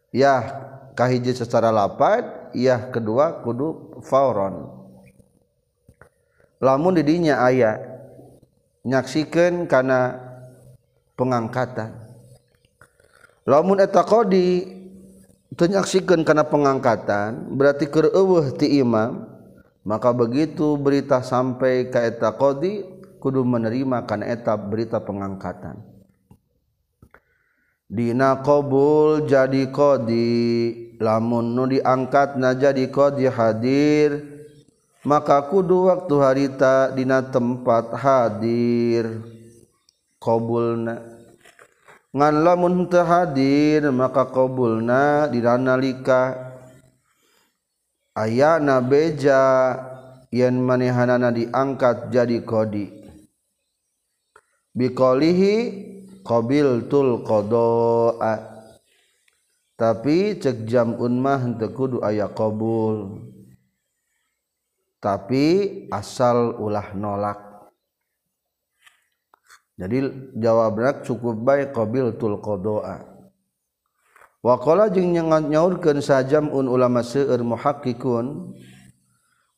[0.09, 2.25] yakah hij secara lapat
[2.57, 4.69] iya kedua kudu faron
[6.65, 7.77] lamun didinya ayaah
[8.89, 10.17] yaksikan karena
[11.17, 11.93] pengangkatan
[13.49, 14.65] lamunetadi
[15.57, 19.29] penyaksikan karena pengangkatan berarti kewu di Imam
[19.85, 22.92] maka begitu berita sampai keeta kodi adalah
[23.23, 25.79] kudu menerima kan etap berita pengangkatan
[27.87, 30.43] Dina kobul jadi kodi
[30.99, 34.27] lamun nu diangkat na jadi kodi hadir
[35.07, 39.21] maka kudu waktu harita dina tempat hadir
[40.19, 41.05] qbulna
[42.17, 44.25] ngan lamun teu hadir maka
[44.81, 46.55] na dina nalika
[48.17, 49.43] ayana beja
[50.33, 53.02] yen manehanana diangkat jadi kodi
[54.77, 55.53] bikohi
[56.25, 57.69] qbiltulqdo
[59.77, 63.21] tapi cekjam unmah untukkudu aya qbul
[65.03, 65.45] tapi
[65.93, 67.37] asal ulah nolak
[69.77, 70.09] jadi
[70.41, 72.97] jawabra cukup baik qobiltulqdoa
[74.45, 78.55] wakala jing nyat nyaurkan sajam un ulama se muhaqikun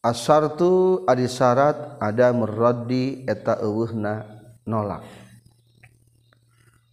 [0.02, 4.33] asar tuh aisyarat ada merodi etawuna
[4.68, 5.04] lak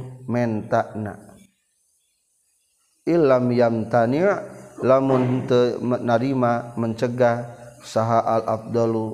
[6.04, 7.38] larima mencegah
[7.88, 9.08] saha al- Abdullu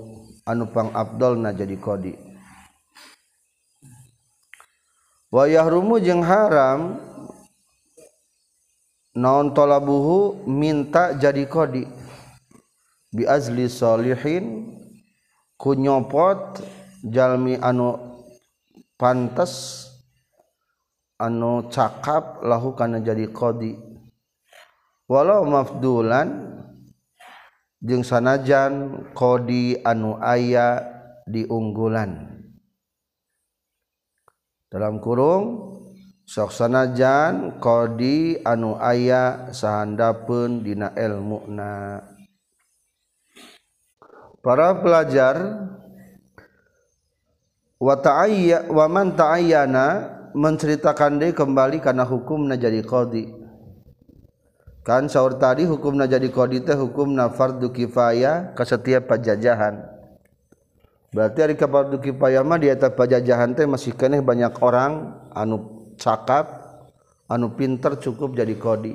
[0.43, 2.17] Anupang Abdulna jadi kodi
[5.31, 7.12] wayah rumu jeung haram dan
[9.13, 11.85] Naon tola buhu minta jadi kodi
[13.13, 14.73] Biazli Solihin
[15.53, 16.57] kuyopot
[17.05, 17.93] Jami anu
[18.97, 19.85] pantes
[21.21, 23.77] anu cakep lakukan jadi kodi.
[25.05, 26.57] Wallau mafdulan
[27.85, 30.81] jeung sanajan kodi anu ayah
[31.29, 32.33] diunggulan
[34.73, 35.72] dalam kurung,
[36.23, 41.99] soksana Jan kodi anu ayah sehandpun Dinael mukna
[44.43, 45.35] para pelajar
[47.83, 49.87] watman tayana
[50.33, 53.27] menceritakan deh kembali karena hukum jadi kodi
[54.87, 59.79] kan sauur tadi hukum jadi kodi teh hukum nafard Du kifaya ke setiap pajajahan
[61.15, 66.45] berarti hari kaal Dupama diap pajajahan teh masih keeh banyak orang anupun cakap
[67.29, 68.93] anu pinter cukup jadi kodi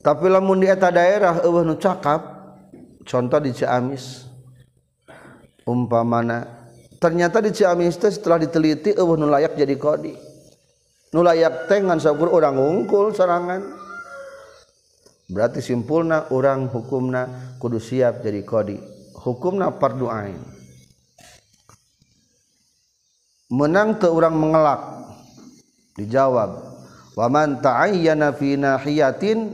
[0.00, 2.20] tapilah muta daerahcakap
[3.04, 4.28] contoh ciaamis
[5.68, 6.46] umpa mana
[7.02, 10.14] ternyata diciamiste setelah diteliti uh nu layak jadi kodi
[11.16, 13.62] nu layak Ten sabur orang ngungkul serangan
[15.26, 18.78] berarti simpulna orang hukumna kudus siap jadi kodi
[19.26, 20.55] hukumna perduain
[23.46, 24.80] menang ke orangrang mengelak
[25.94, 26.74] dijawab
[27.16, 27.88] Wamanta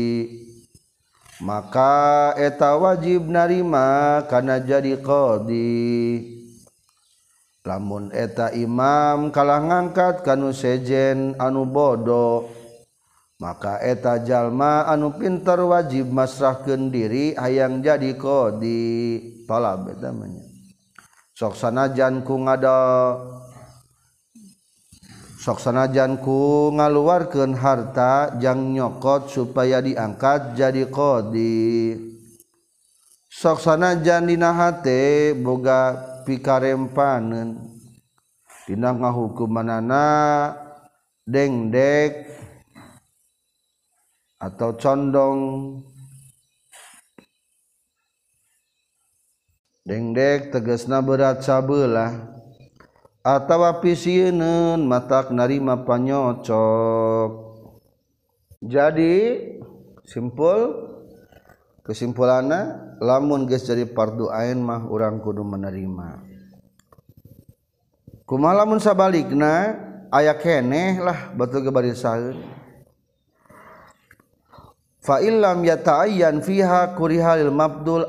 [1.38, 1.62] Ma
[2.34, 6.18] eta wajib narima kana jadi kodi
[7.62, 12.50] lamun eta imam kalah ngangkat kanu sejen anu bodo
[13.38, 18.82] maka eta jalma anu pinr wajib masrah ke diri ayam jadi kodi
[19.46, 20.42] palabe namanya
[21.38, 22.82] soksana janku ngado,
[25.56, 31.96] ksana janku ngaluarkan hartajang nyokot supaya diangkat jadi kode
[33.32, 35.94] soksana Jandina hate boga
[36.26, 37.56] pikapanen
[38.66, 40.06] pinang ngahuku manana
[41.24, 42.34] dengdek
[44.42, 45.40] atau condong
[49.88, 52.37] Dengdekk teges na berat cabelah.
[53.84, 54.04] pis
[54.80, 57.30] mata narima panyocok
[58.64, 59.44] jadi
[60.08, 60.72] simpul
[61.84, 66.24] kesimpulana lamun ges jadi pardu a mah orang kudu menerima
[68.24, 69.76] kumalamun sabalik na
[70.08, 72.16] aya eneh lah betul sa
[76.08, 76.88] yaha
[77.36, 78.02] albul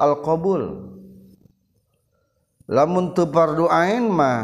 [2.71, 2.87] lau
[3.27, 3.65] pardu
[4.07, 4.41] mah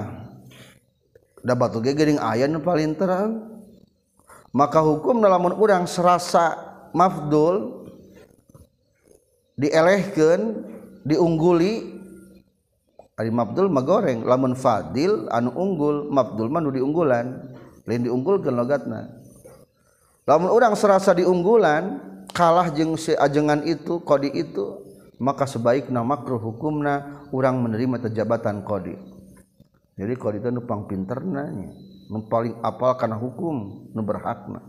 [1.46, 3.62] ada batu gegering ayat paling terang
[4.50, 6.58] maka hukumnya lamun urang serasa
[6.90, 7.86] mafdul
[9.54, 10.66] dielehkan
[11.06, 12.02] diungguli
[13.14, 17.46] hari Abduldulgoreng lamun Fadil anu unggul mafdul Man diunggulan
[17.86, 19.06] diunggulkan logat la
[20.74, 22.02] sersa diunggulan
[22.34, 24.82] kalah jeng sejengan itu kodi itu
[25.22, 28.98] maka sebaiknya makruh hukumna u menerima kejabatan kodi
[29.96, 31.72] jadi kalau itu numpang pinter nanya
[32.12, 34.64] nu paling apal karena hukum nu berhak mah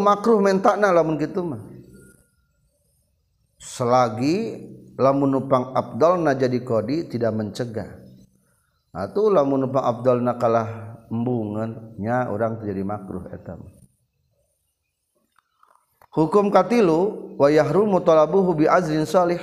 [0.00, 1.60] makruh mentakna lamun gitu mah
[3.60, 4.64] selagi
[4.96, 7.90] lamun numpang abdal abdalna jadi kodi tidak mencegah
[8.96, 13.66] atau lamun nupang abdalna kalah embungan nya orang terjadi makruh etam
[16.16, 19.42] hukum katilu wayahru yahrumu hubi azrin salih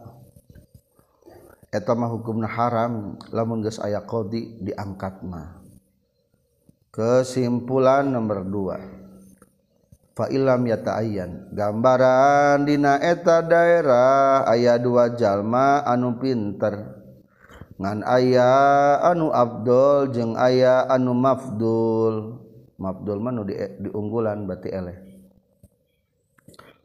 [1.71, 4.11] mah hukumna haram lamun aya Q
[4.59, 5.23] diangkat
[6.91, 8.99] kesimpulan nomor 2
[10.11, 16.99] Fam yatayan gambarandina eteta daerah aya dua Jalma anu pinter
[17.79, 22.37] ngan ayah anu Abdul jeung ayah anu mafdul
[22.77, 23.47] madul menu
[23.79, 24.61] diunggulan bat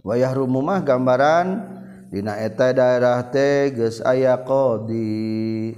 [0.07, 1.86] wayah rumumah gambaran di
[2.17, 5.77] Dina eta daerah teh geus aya qadi.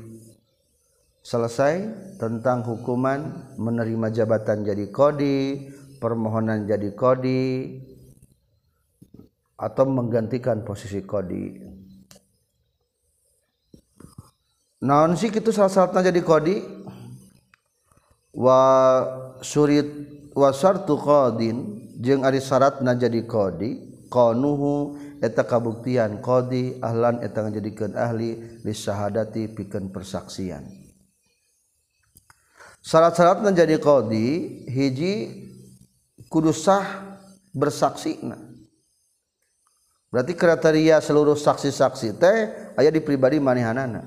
[1.18, 1.82] Selesai
[2.22, 5.66] tentang hukuman menerima jabatan jadi kodi,
[5.98, 7.74] permohonan jadi kodi
[9.58, 11.58] atau menggantikan posisi kodi.
[14.86, 16.56] Naon sih itu salah satunya jadi kodi
[18.38, 18.62] wa
[19.42, 19.90] surit
[20.38, 23.70] wa syartu qadin jeung ari syaratna jadi qadi
[24.06, 30.62] qanuhu eta kabuktian qadi ahlan eta ngajadikeun ahli syahadati pikeun persaksian
[32.86, 34.28] syarat-syarat menjadi qadi
[34.70, 35.14] hiji
[36.30, 37.18] kudu sah
[37.50, 38.22] bersaksi
[40.14, 42.38] berarti kriteria seluruh saksi-saksi teh
[42.78, 44.06] aya di pribadi manehanna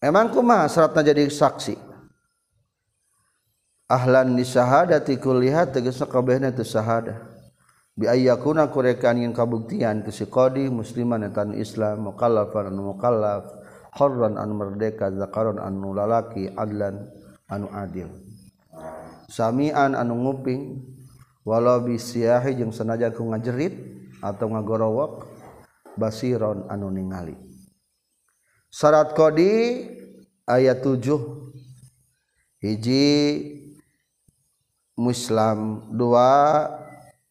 [0.00, 1.76] emang kumaha syaratna jadi saksi
[3.92, 7.31] ahlan disahadati kulihat tegesna kabehna teu syahadah
[7.92, 13.46] wab biaya kunakureka yang kabuktian kodi muslimman Islam makalaflaf
[13.98, 17.08] an merdeka anu lalaki adlan
[17.52, 18.08] anu adil
[19.28, 20.80] samian anunguping
[21.44, 23.74] walauhisjaku ngajerit
[24.24, 25.28] atau ngagorook
[26.00, 27.36] basin anu ningali
[28.72, 29.52] syarat Qdi
[30.48, 31.12] ayat 7
[32.64, 33.12] hiji
[34.96, 36.81] Islam 2 aya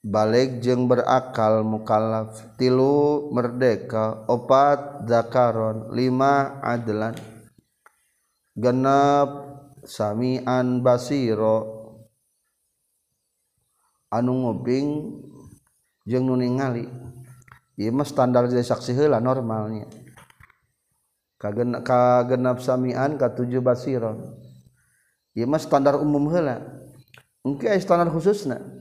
[0.02, 5.94] balik jeng berakal mukhalaf tilu merdeka opat zakan 5
[6.58, 7.14] alan
[8.58, 9.30] genap
[9.86, 11.58] sian Basiro
[14.10, 14.90] anu ngobing
[16.10, 16.18] je
[18.02, 19.86] standaraksi hela normalnya
[21.38, 21.54] ka
[22.26, 22.90] genapsian
[23.22, 24.18] K7 Basiron
[25.62, 26.58] standar umum hela
[27.46, 28.81] mungkin standar khususnya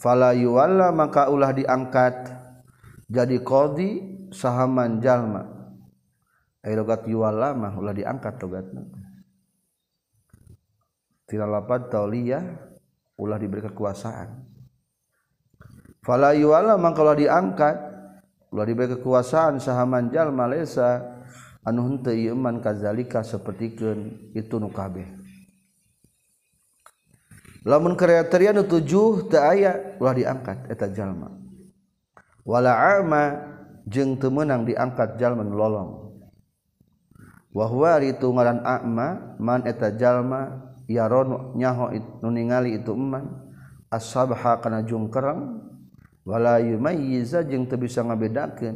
[0.00, 2.16] maka ulah diangkat
[3.10, 3.90] jadi kodi
[4.30, 5.42] Samanjallma
[6.64, 7.00] diangkat
[11.28, 12.06] tidakpatah
[13.20, 14.28] ulah diberikuasaan
[16.78, 20.48] diangkatlah diberi kekuasaan Samanjallmaa
[21.66, 25.19] anuman kazalika sepertipun itu nu kabehh
[27.64, 33.24] namun kereateria 7 ayalah diangkatetalmawala arma
[33.84, 36.08] jeng menang diangkat jalan lolong
[37.52, 39.12] wahmalma
[40.88, 41.04] ya
[42.64, 42.96] itu
[43.90, 45.36] asjungwala
[47.76, 48.74] bisabedakan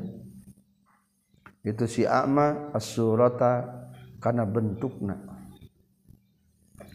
[1.64, 3.53] itu sima asurata
[4.20, 5.16] karena bentuknya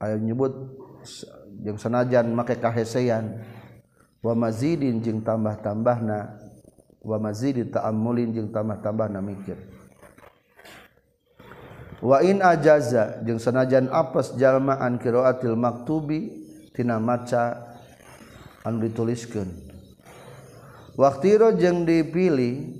[0.00, 0.80] aya nyebut
[1.60, 3.44] jeung sanajan make kahesean
[4.24, 6.40] wa mazidin jeung tambah-tambahna
[7.04, 9.60] wa mazidin ta'ammulin jeung tambah-tambahna mikir
[12.00, 17.76] wa in ajaza jeung sanajan apes jalma an qiraatil maktubi tina maca
[18.64, 19.52] anu dituliskeun
[20.96, 22.72] waqtiro jeung dipilih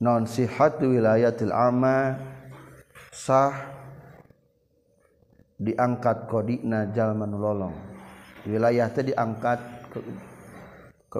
[0.00, 2.16] non sihat wilayatil amma
[3.12, 3.81] sah
[5.62, 7.74] diangkat kodina jalmanu lolong
[8.42, 9.62] wilayah teh diangkat
[9.94, 9.98] ke,
[11.06, 11.18] ke,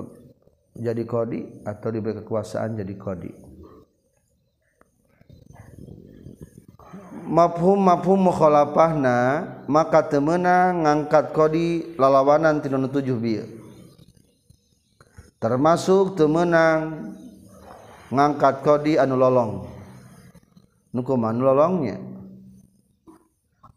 [0.83, 3.31] jadi kodi atau diberi kekuasaan jadi kodi
[7.31, 9.19] mafhum mafhum mukhalafahna
[9.71, 13.47] maka temenang ngangkat kodi lalawanan tinun tujuh bieu
[15.39, 17.09] termasuk temenang
[18.11, 19.63] ngangkat kodi anu lolong
[20.91, 22.12] nukuman lolongnya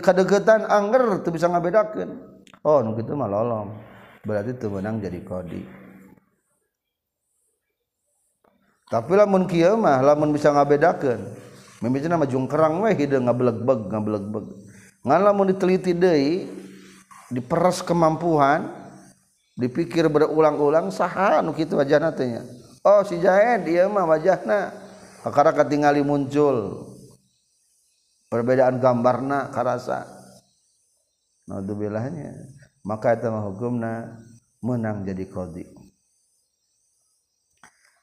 [0.00, 2.20] kedekatan anger tuh bisa ngabedakan
[2.60, 3.72] Oh gitulong
[4.20, 5.64] berarti tuh menang jadi kode
[8.92, 11.18] tapilahmah bisa ngabedakan
[15.08, 15.90] nama diteliti
[17.32, 18.68] diperes kemampuan
[19.56, 22.44] dipikir be ulang-ulang sah gitu wajannya
[22.84, 24.36] Oh sijahmah wajah
[25.24, 26.84] akara tinggal muncul
[28.30, 30.06] perbedaan gambarna karasa
[31.50, 32.38] naudzubillahnya
[32.86, 34.22] maka eta mah hukumna
[34.62, 35.66] menang jadi qadhi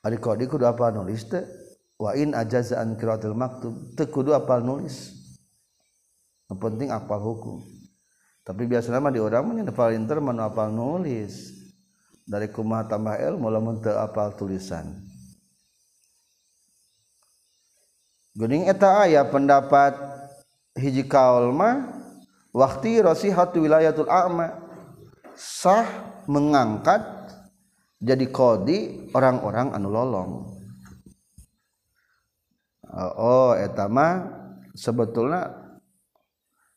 [0.03, 1.47] ari qadhi kudu apa nulis teh
[1.95, 5.15] wa in ajaza an qiraatul maktub teu kudu apal nulis
[6.51, 7.63] yang penting apal hukum
[8.43, 11.55] tapi biasanya mah di orang mah nya inter mah apal nulis
[12.27, 15.07] dari kumaha tambah ilmu lamun teu apal tulisan
[18.37, 19.97] Gening eta aya pendapat
[20.77, 21.89] hiji kaul mah
[22.53, 24.53] waktu rasihatu wilayatul a'ma
[25.33, 25.89] sah
[26.29, 27.01] mengangkat
[27.97, 30.31] jadi kodi orang-orang anu lolong
[33.17, 34.29] oh etama
[34.77, 35.49] sebetulnya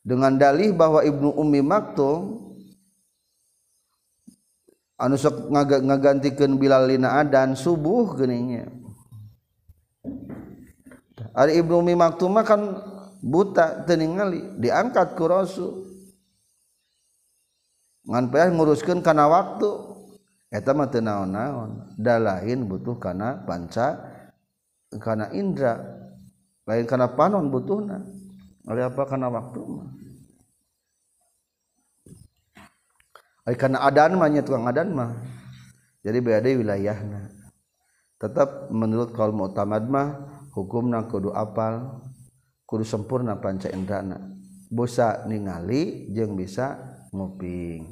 [0.01, 2.41] dengan dalih bahwa ibnu ummi maktum
[4.97, 8.73] anu sok ngagantikeun bilal lina adan subuh geuningnya
[11.31, 12.81] Ari ibnu ummi maktum kan
[13.21, 15.39] buta diangkatpa
[18.41, 19.71] nskan karena waktu
[22.65, 23.87] butuh karena panca
[24.97, 25.75] karena inndra
[26.65, 27.79] lain karena panon butuh
[28.67, 29.61] oleh apa karena waktu
[33.53, 35.09] karena
[36.01, 36.19] jadi
[36.57, 37.23] wilayahnya
[38.21, 42.01] tetap menurut kaum utamamah hukum na kodu apal
[42.87, 44.23] sempurna pancandrana
[44.71, 47.91] bosa ningali jeng bisanguping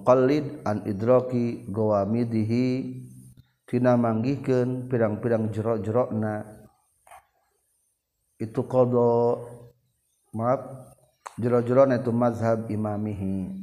[0.00, 2.24] lid and Idroki gohi
[3.80, 6.44] manggiken pidang-pidang jerok jerokna
[8.36, 9.40] itu qdo
[10.36, 10.92] mapaf
[11.40, 13.56] jero-jeron itumazhab imamihi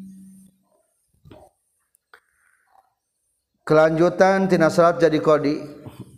[3.62, 5.62] kelanjutantinayarat jadi kodi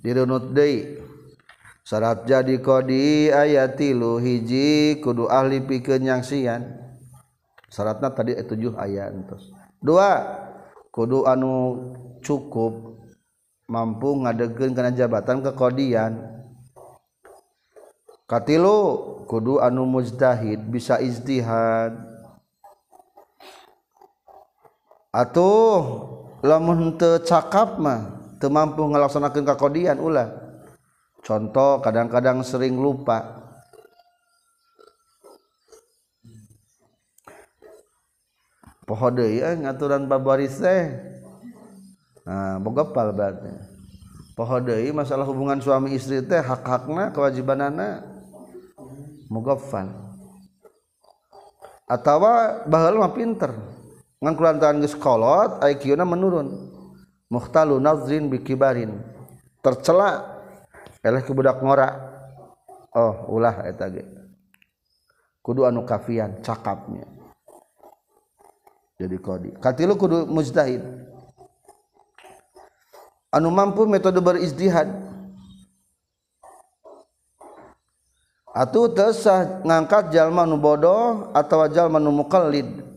[0.08, 6.80] dinutsyaraf jadi kodi aya tiluhiji kudu ahlipi kenyangsian
[7.68, 9.52] syaratnya tadi itu 7 ayat terus
[9.82, 10.38] dua
[10.94, 11.82] kudu anu
[12.22, 13.02] cukup
[13.66, 16.22] mampu ngadegeng ke jabatan kekodiankati
[19.26, 21.42] kudu anu mudahid bisa istti
[25.12, 25.44] atau
[26.46, 30.30] lamunt cakap mah mampu melaksanakan kekodian lah
[31.26, 33.41] contoh kadang-kadang sering lupa
[38.92, 40.92] poho deui iya, eh, ngaturan babaris teh
[42.28, 43.48] nah bogopal berarti
[44.36, 48.04] poho deui iya, masalah hubungan suami istri teh hak-hakna kewajibanana
[49.64, 49.88] fun.
[51.88, 53.56] atawa bahal mah pinter
[54.20, 56.52] ngan kulantaran geus kolot IQ-na menurun
[57.32, 59.00] muhtalu nazrin bikibarin
[59.64, 60.20] tercela
[61.00, 61.90] eleh kebudak budak ngora
[62.92, 64.04] oh ulah eta ge
[65.42, 67.08] kudu anu kafian cakapnya
[69.02, 70.86] jadi qadi katilu kudu mujtahid
[73.34, 74.94] anu mampu metode berijtihad
[78.54, 82.92] atau tersah ngangkat jalma nu bodoh atau jalma nu mukallid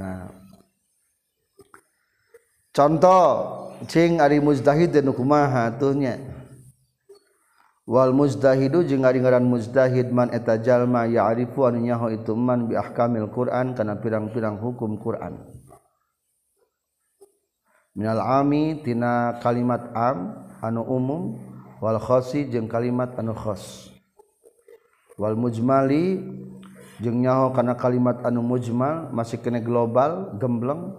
[2.73, 5.29] Coningdahid dan hukum
[7.89, 8.69] Walmuzdahin
[9.49, 11.09] mudahid manjallma
[12.65, 15.33] biil Quran karena pirang-pirang hukum Quran
[17.97, 22.21] Minal amitina kalimat am anu umumwalkho
[22.69, 23.89] kalimat anukhos
[25.19, 26.15] Wal mumali
[27.03, 30.95] jenyahu karena kalimat anu mujmal masih kene global gembleng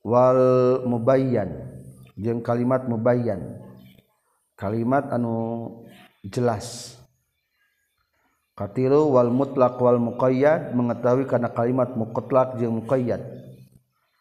[0.00, 0.40] Wal
[0.88, 1.76] mubayan
[2.16, 3.60] yang kalimat mubayan
[4.56, 5.68] kalimat anu
[6.24, 6.96] jelas
[8.56, 13.20] Katiro Wal mutlakwal mukayat mengetahui karena kalimat muqlak je mukayaat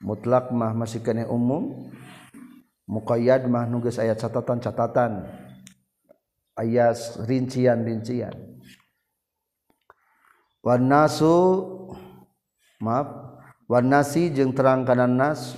[0.04, 1.88] mutlak mah masih kenek umum
[2.84, 5.24] mukayaat mah nu guys ayat catatan-cattan
[6.60, 8.55] ayas rincian rincian
[10.74, 11.62] nasu
[12.76, 13.08] Maaf
[13.72, 15.56] warnasi jeung terangkannan nas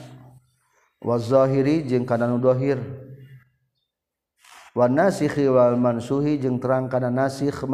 [1.01, 2.77] wahiri kanhir
[4.77, 7.67] warnasihi Wal Mansuhi jeung terangkan nasisu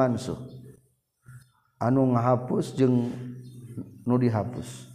[1.76, 2.88] anu ngahapus je
[4.08, 4.88] nudihapus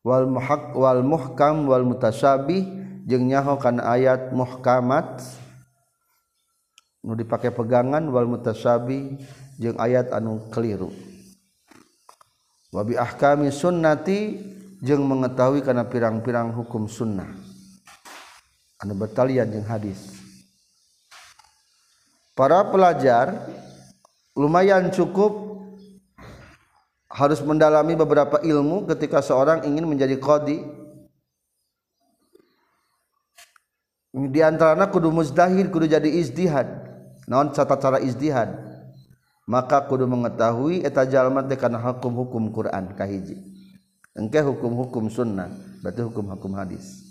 [0.00, 2.64] Wal muhawal mukam Wal mutasbih
[3.04, 5.20] je nyahokan ayat mukamat
[7.04, 9.20] nu dipakai peganganwal mutasbih
[9.60, 10.88] jeung ayat anu keliru
[12.72, 14.40] wabi ahkami sunnati
[14.80, 17.28] jeng mengetahui karena pirang-pirang hukum sunnah
[18.80, 20.00] anu bertalian jeng hadis
[22.32, 23.44] para pelajar
[24.32, 25.52] lumayan cukup
[27.12, 30.64] harus mendalami beberapa ilmu ketika seorang ingin menjadi qadi
[34.16, 36.72] di antaranya kudu muzdahir kudu jadi izdihad
[37.28, 38.71] non cara cara izdihad
[39.60, 42.96] kudu mengetahui eta jalamat dekana hukum-hukum Quranhi
[44.12, 45.52] egkeh hukum-hukum sunnah
[45.84, 47.04] batu hukumkum hadits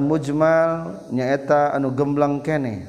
[0.00, 0.70] mujmal
[1.12, 2.88] nyaeta anu gemblang kene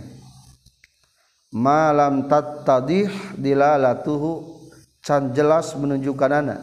[1.54, 3.06] malam tat tadi
[3.38, 4.42] dilala tuh
[5.06, 6.60] can jelas menunjukkan anak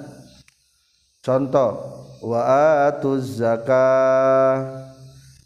[1.24, 1.72] contoh
[2.20, 4.60] waatuz zakah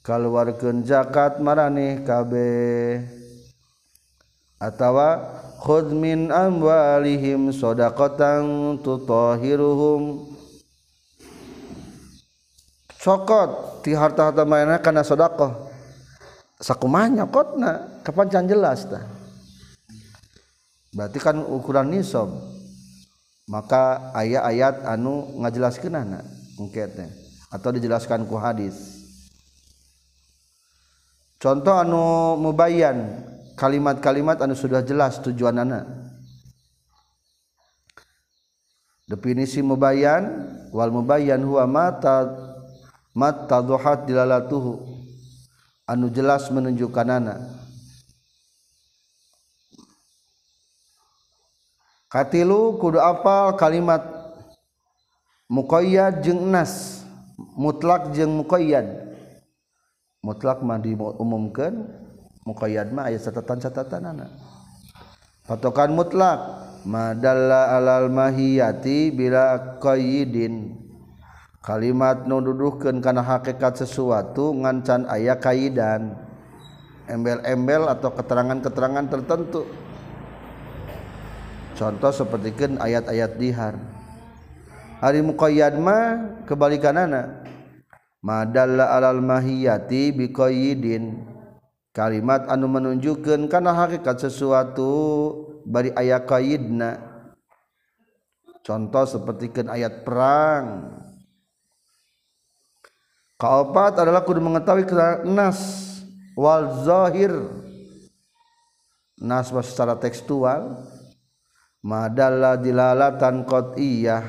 [0.03, 3.07] keluarkan zakat maraneh kabeh
[4.59, 5.23] atawa
[5.63, 10.27] khudh min amwalihim shadaqatan tutahhiruhum
[12.99, 15.55] cokot ti harta-harta mana kana sedekah
[16.59, 19.07] sakumaha nyokotna kapan jelas tah
[20.91, 22.27] berarti kan ukuran nisab
[23.49, 26.21] maka ayah-ayat anu ngajelaskan nana
[26.61, 27.09] mungkin
[27.49, 29.09] atau dijelaskanku hadits
[31.41, 33.25] contoh anu mubayan
[33.57, 35.89] kalimat-kalimat anu sudah jelas tujuan anak
[39.09, 40.29] definisi mubayan
[40.69, 41.41] wal mubayan
[45.89, 47.39] anu jelas menunjukkan anak
[52.11, 54.01] punyakatilu kudu aal kalimat
[55.53, 57.05] mukoya jengnas
[57.55, 59.13] mutlak je mukaian
[60.25, 61.85] mutlak mandi umumkan
[62.49, 64.25] mukayaat ma catatan catatan
[65.45, 66.41] fotokan mutlak
[66.89, 70.73] maalmahati bilayidin
[71.61, 76.17] kalimat nududuhken karena hakekat sesuatu ngancan ayah kaidan
[77.09, 79.65] embel-embel atau keterangan-keterangan tertentu
[81.79, 82.11] contoh
[82.59, 83.75] kan ayat-ayat dihar
[84.99, 87.47] hari muqayyad ma kebalikanana
[88.19, 91.23] madalla alal mahiyati biqayyidin
[91.95, 94.91] kalimat anu menunjukkan karena hakikat sesuatu
[95.63, 96.99] bari ayat qayyidna
[98.67, 99.07] contoh
[99.55, 100.67] kan ayat perang
[103.39, 104.83] Kaopat adalah kudu mengetahui
[105.31, 105.63] nas
[106.35, 107.31] wal zahir
[109.15, 110.75] nas secara tekstual
[111.85, 114.25] madalla dilalatan qat'iyah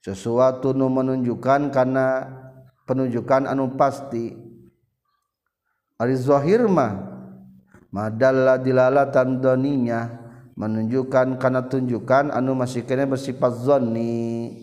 [0.00, 2.24] sesuatu nu menunjukkan karena
[2.88, 4.32] penunjukan anu pasti
[6.00, 6.96] ari zahir mah
[7.92, 10.08] madalla dilalatan doninya
[10.56, 14.56] menunjukkan karena tunjukkan anu masih kena bersifat zonni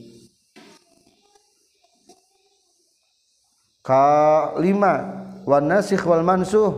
[3.86, 5.70] kalima wan
[6.08, 6.72] wal mansuh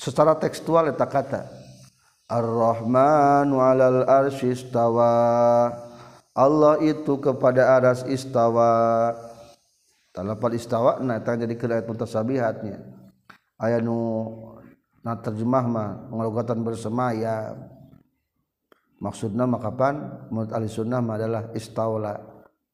[0.00, 1.46] secara tekstual eta kata
[2.26, 5.14] ar rahman 'alal arsy istawa
[6.32, 9.12] Allah itu kepada aras istawa
[10.16, 13.01] talapal istawa nah eta jadi ayat mutasabihatnya
[13.62, 13.94] aya nu
[15.06, 17.54] na terjemah mah ngalugatan bersemaya
[18.98, 22.18] maksudna makapan menurut ahli sunnah mah adalah istaula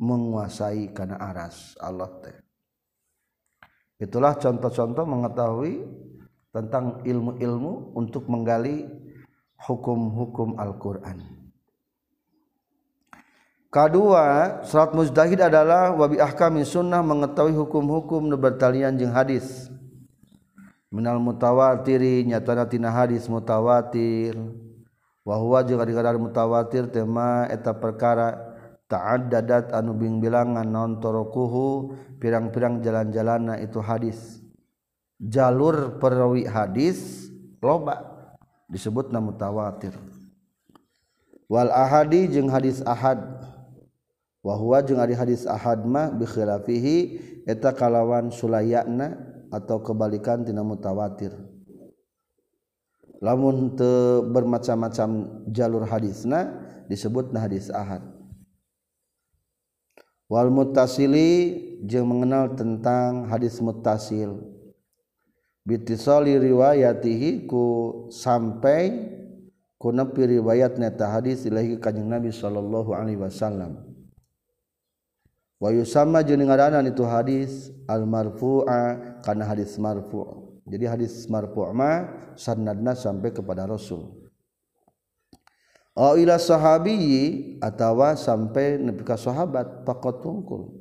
[0.01, 2.33] menguasai karena aras Allah teh
[4.01, 5.85] itulah contoh-contoh mengetahui
[6.57, 8.89] tentang ilmu-ilmu untuk menggali
[9.69, 11.37] hukum-hukum Al-Qur'an
[13.69, 18.41] Kedua, salat mujtahid adalah wabi ahkami sunnah mengetahui hukum-hukum nu
[18.97, 19.69] jeng hadis.
[20.95, 28.33] mutawairi nyatatina hadis mutawatirwahwa juga di kadar mutawawatir tema eta perkara
[28.89, 34.41] taat dadat anuing bilangan nontorookuhu pirang-pirang jalan-jalana itu hadis
[35.21, 37.29] jalur perwi hadis
[37.61, 38.01] loba
[38.73, 39.93] disebut nama tawatir
[41.49, 49.81] Wal Ahadi jeung hadis Ahadwahwa juga hari hadis Ahadma bifihi eta kalawan Sulayakna dan atau
[49.81, 51.33] kebalikan tina mutawatir
[53.19, 55.09] lamun te bermacam-macam
[55.51, 56.55] jalur hadisna
[56.87, 58.05] disebut nah hadis ahad
[60.31, 61.57] wal mutasili
[61.89, 64.39] jeung mengenal tentang hadis mutasil
[65.67, 67.65] bitisali riwayatihi ku
[68.15, 69.11] sampai
[69.81, 73.88] ku nepi riwayat neta hadis ilahi kanjeng Nabi sallallahu alaihi wasallam
[75.59, 76.47] Wahyu sama jeung
[76.87, 80.55] itu hadis al-marfu'a kana hadis marfu'.
[80.71, 84.07] Jadi hadis marfu' ma sanadna sampai kepada Rasul.
[85.99, 90.79] Au ila sahabi atawa sampai nepi ka sahabat faqat tungkul.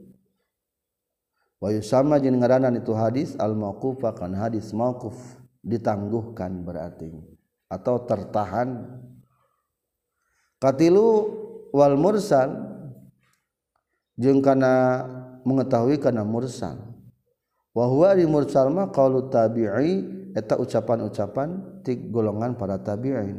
[1.58, 2.38] Wahyu sama jeung
[2.78, 5.18] itu hadis al-mauquf kana hadis mauquf
[5.66, 7.18] ditangguhkan berarti
[7.66, 9.02] atau tertahan.
[10.62, 11.34] Katilu
[11.74, 12.77] wal mursal
[14.18, 15.06] jeung kana
[15.45, 16.76] mengetahui kana mursal
[17.77, 23.38] wa huwa di mursal mah qaulu tabi'i eta ucapan-ucapan ti golongan para tabi'in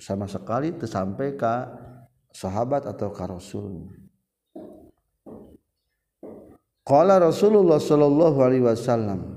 [0.00, 1.68] sama sekali sampai ka
[2.32, 3.92] sahabat atau ka rasul
[6.88, 9.36] Qala Rasulullah sallallahu alaihi wasallam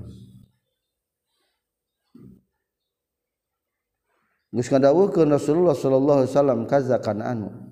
[4.52, 4.76] Geus ke
[5.28, 7.71] Rasulullah sallallahu alaihi wasallam kaza kana anu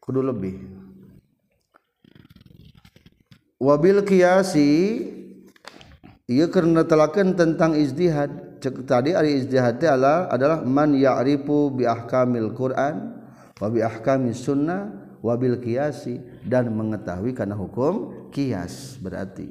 [0.00, 0.64] kudu lebih
[3.60, 4.72] wabil kiasi
[6.24, 12.96] ia karena telakan tentang izdihad tadi ari ijtihad adalah adalah man ya'rifu bi ahkamil Qur'an
[13.56, 19.50] wa bi ahkamis sunnah wa bil qiyasi dan mengetahui karena hukum kias berarti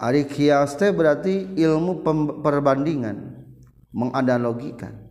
[0.00, 2.02] ari kias teh berarti ilmu
[2.40, 3.46] perbandingan
[3.94, 5.06] menganalogikan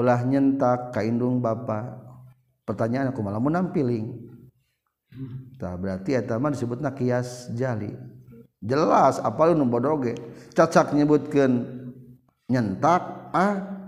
[0.05, 1.85] nyentak kainndung Bapak
[2.69, 4.13] pertanyaan aku malah menampmpiling
[5.57, 7.97] tak berarti teman disebut naas Jali
[8.61, 10.13] jelaspal lumbodoge
[10.53, 11.65] catca nyebutkan
[12.53, 13.81] nyentak ah.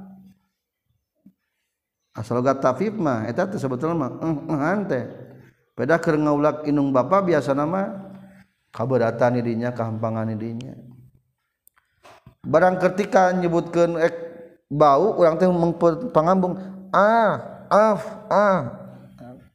[2.16, 3.84] asal sebetulped
[4.90, 5.04] eh,
[6.16, 7.82] ngaulaung Bapak biasa nama
[8.72, 10.74] kaberatan i dirinya keampangan i dirinya
[12.40, 14.00] Chi barang ketikanyebutkan
[14.72, 15.52] bau orang tim
[16.16, 16.56] panmbung
[16.88, 17.36] ah,
[18.32, 18.60] ah.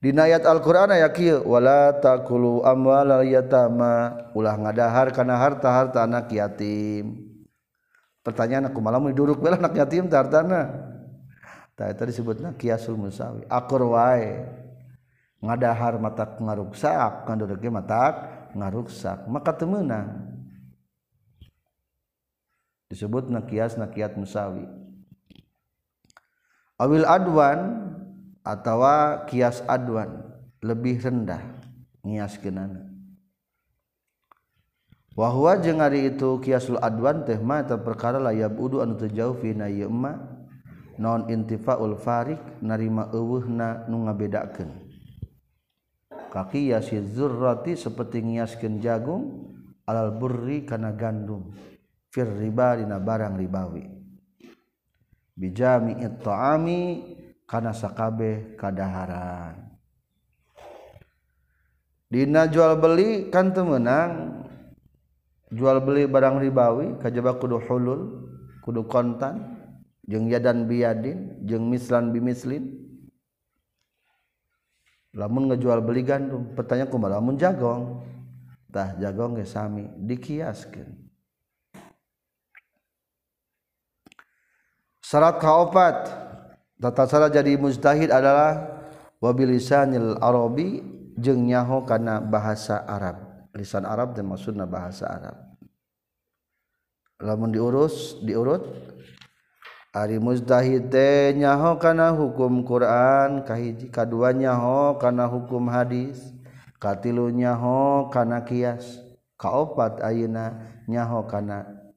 [0.00, 1.12] Di ayat Alquran aya
[1.44, 7.20] wala takulu amwal yatama ulah ngadahar kana harta-harta anak yatim
[8.24, 10.88] pertanyaan aku malam ini duduk bela anak yatim hartana
[11.76, 14.40] Tadi Tadi disebutnya kiasul musawi akur wae
[15.44, 18.02] ngadahar mata ngaruksak kan duduknya mata
[18.56, 20.16] ngaruksak maka temenang
[22.88, 24.64] disebut nakias nakiat musawi
[26.80, 27.60] awil adwan
[28.44, 30.22] atautawa kias Adwan
[30.64, 31.96] lebih rendahnyiaskenwahwa
[35.60, 39.36] jeng hari itu kiaasul Adwan Temat atau perkara lay untukjauh
[41.00, 44.72] non intifulfar narimakakzu
[47.40, 49.52] roti sepertinyiasken jagung
[49.88, 51.52] alalburri karena gandum
[52.10, 53.86] Firiba na barang ribawi
[55.40, 57.09] bijami ituami yang
[57.50, 59.58] Karena sakabe kadaharan
[62.06, 64.46] Dina jual beli kan temenang
[65.50, 68.02] jual beli barang ribawi kajaba kudu hulul
[68.62, 69.62] kudu kontan
[70.06, 72.66] jeng yadan biyadin jeng mislan bimislin
[75.14, 77.82] lamun ngejual beli gandum pertanyaan kumaha lamun jagong
[78.74, 80.86] tah jagong ge sami dikiaskeun
[85.02, 86.10] syarat kaopat
[86.88, 89.60] salah jadi mustdahid adalahwabnyil
[90.16, 90.30] a
[91.20, 93.20] je nyaho karena bahasa Arab
[93.52, 95.36] lisan Arab di maksudna bahasa Arab
[97.20, 98.64] namun diurus diurut
[99.92, 103.44] hari mustdahinya karena hukum Quran
[103.92, 106.32] keduanyaho karena hukum hadis
[106.80, 108.08] katnyaho
[109.40, 110.84] Kiaspatinanya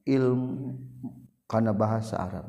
[0.08, 0.72] ilm
[1.44, 2.48] karena bahasa Arab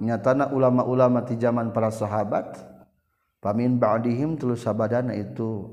[0.00, 2.56] tanah ulama-ulama di zaman para sahabat
[3.42, 5.68] pamin bahim terusada itu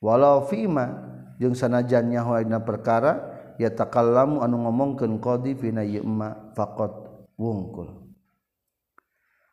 [0.00, 0.86] walau Fima
[1.38, 2.22] sanajannya
[2.64, 3.12] perkara
[3.60, 4.96] ya takal anu ngomong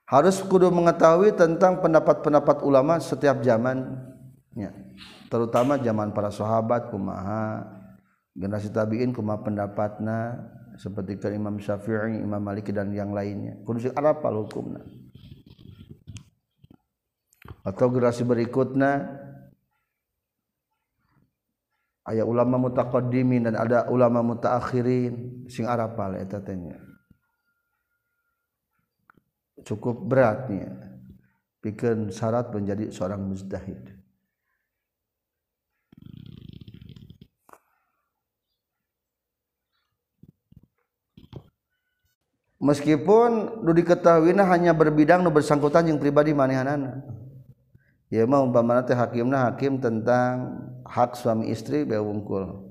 [0.03, 4.72] harus Kudu mengetahui tentang pendapat-pendapat ulama setiap zamannya
[5.27, 7.68] terutama zaman para sahabat ku maha
[8.38, 10.40] generasi tabiin kuma pendapatna
[10.77, 13.59] seperti ke Imam Syafi'i, Imam Maliki dan yang lainnya.
[13.67, 14.81] kondisi Arab pal hukumnya
[17.63, 19.07] Atau generasi berikutnya
[22.03, 26.75] ayat ulama mutaqaddimin dan ada ulama mutaakhirin sing arapal eta tanya
[29.63, 30.75] cukup beratnya
[31.63, 33.93] bikin syarat menjadi seorang mujtahid
[42.64, 43.30] meskipun
[43.68, 47.03] du diketahui hanya berbidang nu bersangkutan yang pribadi manehanana
[48.07, 52.64] ya mah umpamana teh hakimna hakim tentang hak suami istri bae wungkul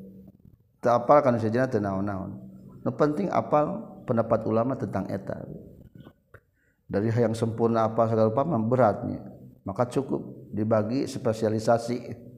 [0.80, 2.40] teu apal kana sajana teu naon-naon
[2.80, 5.44] nu penting apal pendapat ulama tentang eta
[6.88, 9.20] dari yang sempurna apa segala rupa beratnya
[9.68, 12.32] maka cukup dibagi spesialisasi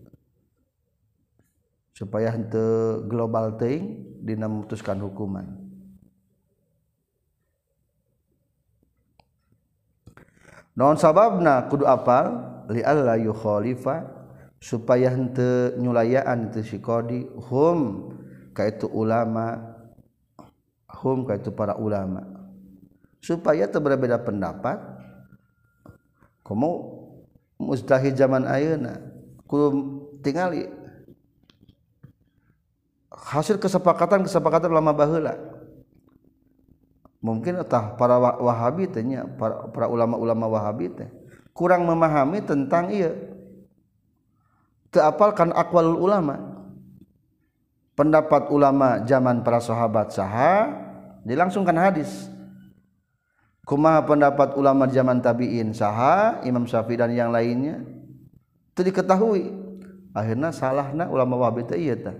[1.94, 5.63] supaya untuk global thing dina memutuskan hukuman
[10.74, 12.26] non sababna kudu apal
[12.66, 13.96] lilifa
[14.58, 17.18] supayanteaankodi
[18.54, 19.46] itu ulama
[20.98, 22.26] home itu para ulama
[23.22, 24.78] supaya itu berbeda pendapat
[26.44, 26.70] kamu
[27.62, 28.98] mustahi zaman Ayuna
[30.26, 30.50] tinggal
[33.14, 35.53] hasil kesepakatan-kesepakatan lama bahlah
[37.24, 41.08] mungkin entah para Wahabi tanya para, para ulama-ulama Wahabi teh
[41.56, 43.16] kurang memahami tentang iya
[44.92, 46.60] teapalkan akwal ulama
[47.96, 50.68] pendapat ulama zaman para sahabat saha
[51.24, 52.28] dilangsungkan hadis
[53.64, 57.80] kumaha pendapat ulama zaman tabiin saha Imam Syafi'i dan yang lainnya
[58.76, 59.48] itu diketahui
[60.12, 62.16] akhirnya salahna ulama Wahabi teh iya tah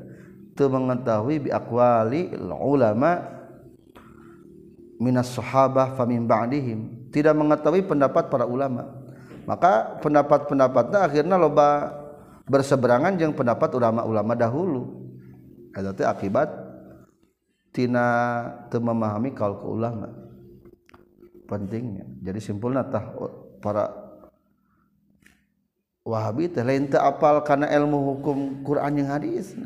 [0.56, 3.33] teu mengetahui bi akwali ulama
[5.00, 8.90] minas sahabah famin ba'dihim tidak mengetahui pendapat para ulama
[9.44, 11.92] maka pendapat-pendapatnya akhirnya loba
[12.48, 15.12] berseberangan dengan pendapat ulama-ulama dahulu
[15.74, 16.46] eta teh akibat
[17.74, 18.06] tina
[18.70, 20.08] teu memahami kaul ke ulama
[21.50, 23.12] pentingnya jadi simpulna tah
[23.58, 24.00] para
[26.04, 29.56] Wahabi teh lain teu apal kana ilmu hukum Quran jeung hadis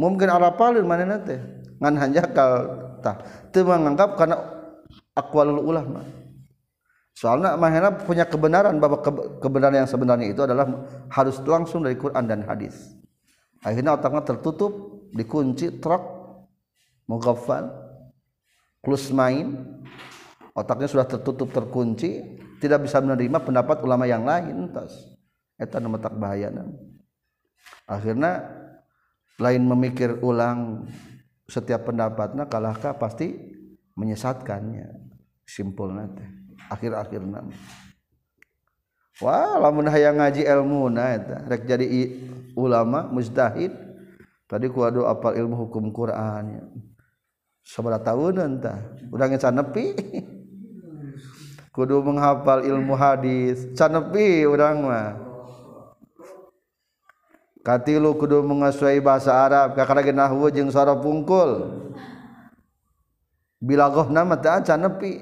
[0.00, 1.36] mungkin apalin manehna teh
[1.76, 3.16] ngan hanjakal tah
[3.54, 4.36] teu menganggap kana
[5.14, 6.02] aqwalul ulama
[7.14, 9.02] soalnya mahena punya kebenaran bahwa
[9.42, 10.66] kebenaran yang sebenarnya itu adalah
[11.10, 12.94] harus langsung dari Quran dan hadis
[13.62, 16.02] akhirnya otaknya tertutup dikunci truk
[17.10, 17.72] mughaffal
[18.84, 19.78] klus main
[20.54, 22.22] otaknya sudah tertutup terkunci
[22.58, 24.94] tidak bisa menerima pendapat ulama yang lain tas
[25.58, 26.70] eta nama tak bahayana
[27.90, 28.46] akhirnya
[29.42, 30.86] lain memikir ulang
[31.48, 33.32] setiap pendapatnya kalahkah pasti
[33.96, 34.84] menyesatkannya
[35.48, 36.22] simpul nanti
[36.68, 37.56] akhir-akhir nama
[39.18, 41.82] Wah, lamun hayang ngaji ilmu na eta rek jadi
[42.54, 43.72] ulama mujtahid
[44.46, 46.62] tadi ku adu apal ilmu hukum Quran ya.
[47.98, 48.70] tahun nanti.
[49.10, 49.84] Udah urang nepi
[51.74, 55.27] kudu menghafal ilmu hadis canepi urang mah
[57.68, 61.68] katilu kudu mengasuhi bahasa Arab kakara nahwu jeng suara pungkul
[63.60, 65.20] bilagohna nama tak acan nepi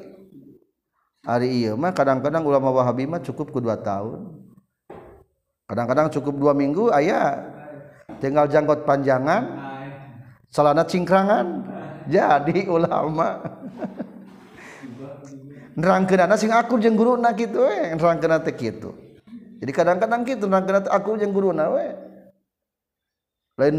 [1.27, 4.31] hari iya, mah kadang-kadang ulama Wahabi mah cukup ke dua tahun
[5.66, 7.35] kadang-kadang cukup dua minggu ayah
[8.23, 9.43] tinggal jangkot panjangan
[10.55, 11.66] celana cingkrangan
[12.06, 13.43] jadi ulama
[15.82, 17.98] anak sing akur jeung guruna kitu we eh.
[17.98, 18.94] nerangkeunana teh kitu
[19.59, 21.90] jadi kadang-kadang kitu nerangkeunana akur jeung guruna we
[23.56, 23.76] lain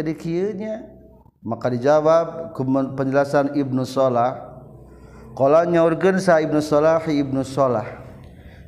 [0.00, 0.80] jadinya
[1.44, 2.56] maka dijawab
[2.96, 4.56] penjelasan Ibnu Shalllah
[5.36, 8.01] kalaunya organsa Ibnu Shall Ibnu Shalah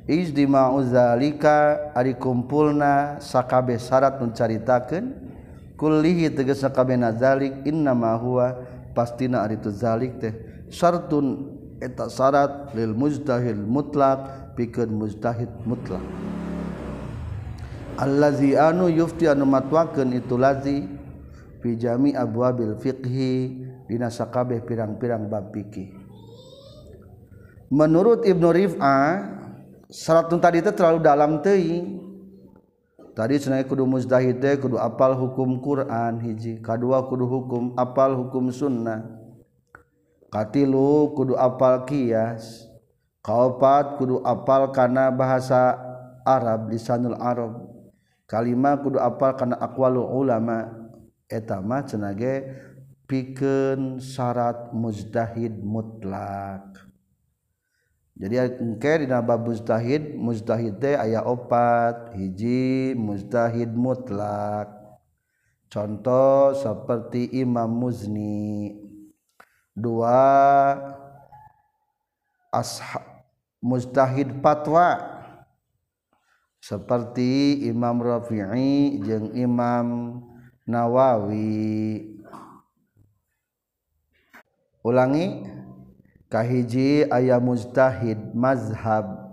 [0.05, 1.89] I mauzalika
[2.21, 8.53] kumpulna skabbeh syarat mencaritakankul lihi tegesskab nazalik inna mahua
[8.93, 16.05] pastina ituzalik tehsartun etak syarat l mujdahil mutlak pikir mudahid mutlak
[17.97, 18.61] Allahziu
[18.93, 19.33] yufwa
[20.13, 20.79] itu lazi
[21.65, 25.97] pijami auabil fiqhidina skabehh pirang-pirang babki
[27.73, 29.41] menurut Ibnurif ah
[29.93, 31.83] syarat tadi itu terlalu dalam TI
[33.13, 41.13] tadi senai kudu mudahid kudu apal hukum Quran hiji kedua kudu hukum apal hukum sunnahkatilu
[41.13, 42.67] kudu apal Kias
[43.21, 45.77] kaupat kudu apal karena bahasa
[46.25, 47.69] Arab di Sanul Arab
[48.25, 50.75] kalimat kudu apal karena awal ulama
[51.29, 52.01] etmahcen
[53.05, 56.65] piken syarat mujdahid mutla
[58.15, 64.71] jadi engke di bab mustahid mustahid teh aya opat hiji mustahid mutlak
[65.67, 68.71] contoh seperti Imam Muzni
[69.75, 70.79] dua
[72.55, 73.03] ashab
[73.59, 74.95] mustahid fatwa
[76.63, 80.23] seperti Imam Rafi'i jeung Imam
[80.71, 81.67] Nawawi
[84.87, 85.27] ulangi
[86.35, 89.31] kahiji ayah mujtahid mazhab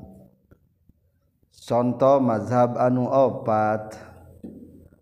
[1.66, 3.98] contoh mazhab anu opat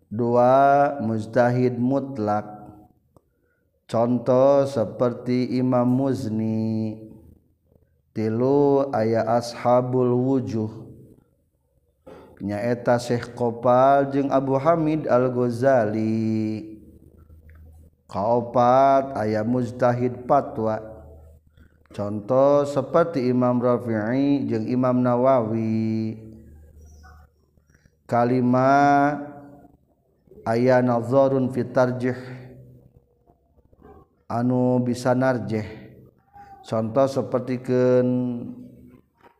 [0.08, 2.48] dua mujtahid mutlak
[3.84, 6.96] contoh seperti Imam Muzni
[8.16, 10.72] tilu ayah ashabul wujuh
[12.40, 16.64] nyaeta Syekh Kopal jeung Abu Hamid Al-Ghazali
[18.08, 20.89] kaopat ayah mujtahid patwa
[21.90, 26.14] contohh seperti Imam raffi'i jeung Imam Nawawi
[28.06, 29.18] kalima
[30.46, 31.74] Ayzorun fit
[34.30, 35.66] Anu bisa Narjeh
[36.62, 38.06] contoh sepertiken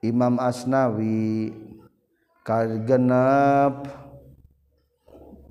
[0.03, 1.55] Imam asnawi
[2.43, 3.87] kar genep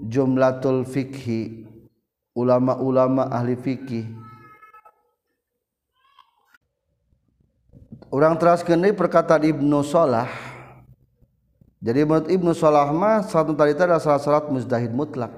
[0.04, 1.64] jumlatul fiqhi
[2.36, 4.19] ulama-ulama ahli fiqih
[8.10, 10.26] orang teras kini perkataan Ibnu Salah
[11.80, 15.30] jadi menurut Ibnu Salah mah satu tadi adalah salah salat muzdahid mutlak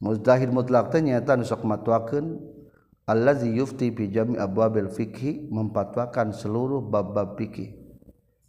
[0.00, 2.26] muzdahid mutlak ternyata nyata Allah ziyufti matwakeun
[3.04, 4.40] allazi yufti fi jami'
[4.96, 7.76] fikhi mempatwakan seluruh bab-bab fikih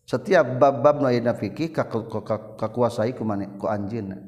[0.08, 1.76] setiap bab-bab nu fikhi fikih
[2.56, 4.24] kakuasai ku mane ku anjeunna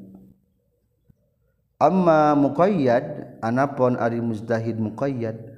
[1.80, 5.55] amma muqayyad anapun ari muzdahid muqayyad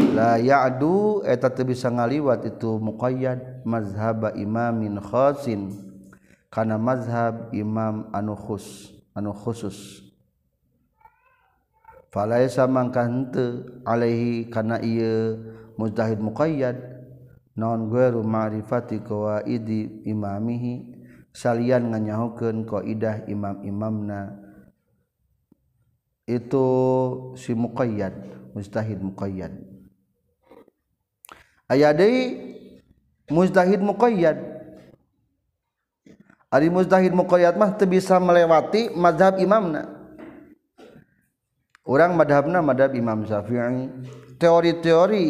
[0.00, 3.36] punya ya aduheta bisa ngaliwat itu mukoya
[3.68, 8.26] mazba imkhosinkana mazhab imam an
[13.84, 14.76] anaihikana
[17.86, 20.74] muyarifhi
[21.30, 24.34] salyan nganyahukan qoidah imam-imam na
[26.26, 26.66] itu
[27.38, 28.18] si mumukayat
[28.50, 29.69] musttahid mukoyat
[33.30, 33.46] muhi
[36.74, 39.82] muhid muyat mah bisa melewati Maja Imamna
[41.86, 43.74] orang madhabna Ma Imamyafi yang
[44.42, 45.26] teori-teori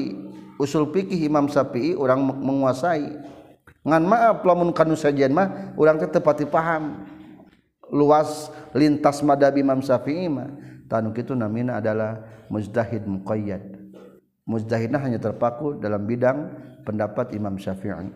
[0.57, 3.05] usul piqih Imam sapfi' orang menguasai
[3.85, 7.05] n maafmun sajamah orang kepati paham
[7.93, 10.25] luas lintas Mahabbi Imamsyafi
[10.89, 13.80] tan itu Namina adalah mujdahid muqaoyat
[14.49, 16.39] mujtahidnya hanya terpaku dalam bidang
[16.87, 18.09] pendapat Imam Syafi'i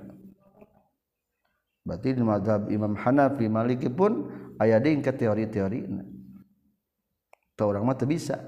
[1.84, 6.12] berarti di mazhab Imam Hanafi Maliki pun ayah ding ke teori-teori
[7.54, 8.40] Tahu orang mah bisa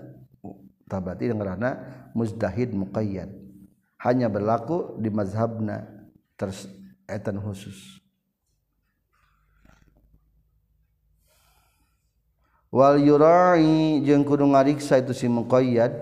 [0.90, 1.70] tak berarti karena
[2.16, 3.28] mujtahid muqayyad
[4.02, 5.86] hanya berlaku di mazhabna
[6.34, 8.00] tersetan khusus
[12.72, 15.92] wal yurai jeung kudu ngariksa itu si muqayyad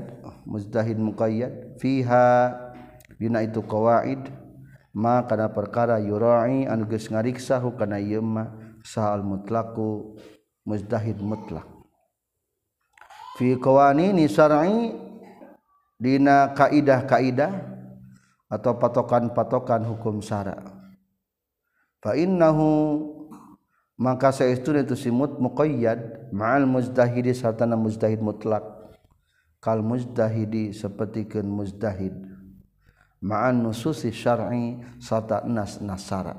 [0.49, 2.55] mujtahid muqayyad fiha
[3.19, 4.21] dina itu qawaid
[4.95, 8.53] ma kana perkara yurai anu geus ngariksa hukana ieu mah
[8.87, 10.19] sahal mutlaku
[10.63, 11.67] muzdahid mutlak
[13.41, 14.95] fi qawanini syar'i
[15.99, 17.53] dina kaidah-kaidah
[18.51, 20.63] atau patokan-patokan hukum syara
[21.99, 23.03] fa innahu
[23.99, 28.74] maka saestuna itu simut muqayyad ma'al muzdahidi sartana muzdahid mutlak
[29.65, 32.13] kal muzdahidi sapertikeun muzdahid
[33.25, 36.37] ma'an nususi syar'i serta nas nasara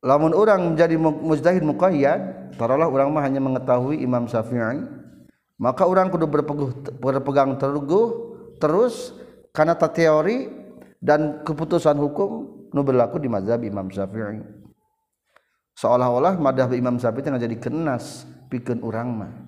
[0.00, 4.96] lamun orang menjadi muzdahid muqayyad taralah orang mah hanya mengetahui Imam Syafi'i
[5.60, 8.08] maka orang kudu berpeguh, berpegang teguh
[8.56, 9.12] terus
[9.52, 10.48] karena teori
[11.04, 14.40] dan keputusan hukum nu berlaku di mazhab Imam Syafi'i
[15.76, 19.47] seolah-olah madhab Imam Syafi'i tengah jadi kenas pikeun urang mah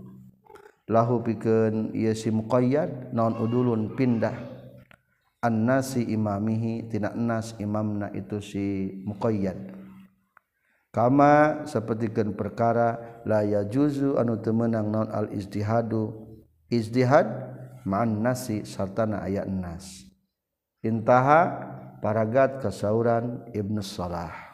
[0.99, 1.95] piken
[2.35, 4.35] mukoyat non udulun pindah
[5.39, 8.65] ansi imamihi tidaknas imamna itu si
[9.07, 9.55] mukoyat
[10.91, 16.11] kamma sepertikan perkara laa juzu anu temenang non al-izdihadu
[16.67, 17.27] izdihad
[17.87, 20.03] manasi sarana ayat ennas
[20.83, 21.71] intaaha
[22.03, 24.50] paragat kesahran Ibnu Shallah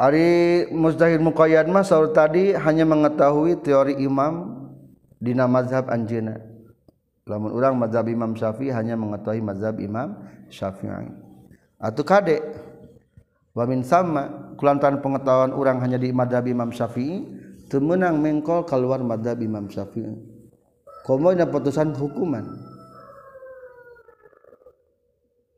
[0.00, 4.48] Ari Muzdahir Muqayyad mah saur tadi hanya mengetahui teori imam
[5.20, 6.40] dina mazhab anjeuna.
[7.28, 10.16] Lamun urang mazhab Imam Syafi'i hanya mengetahui mazhab Imam
[10.48, 11.12] Syafi'i.
[11.76, 12.40] Atuh kade
[13.52, 17.28] wa min sama kulantaran pengetahuan urang hanya di mazhab Imam Syafi'i
[17.68, 20.16] teu meunang mengkol keluar mazhab Imam Syafi'i.
[21.04, 22.48] Komo dina putusan hukuman.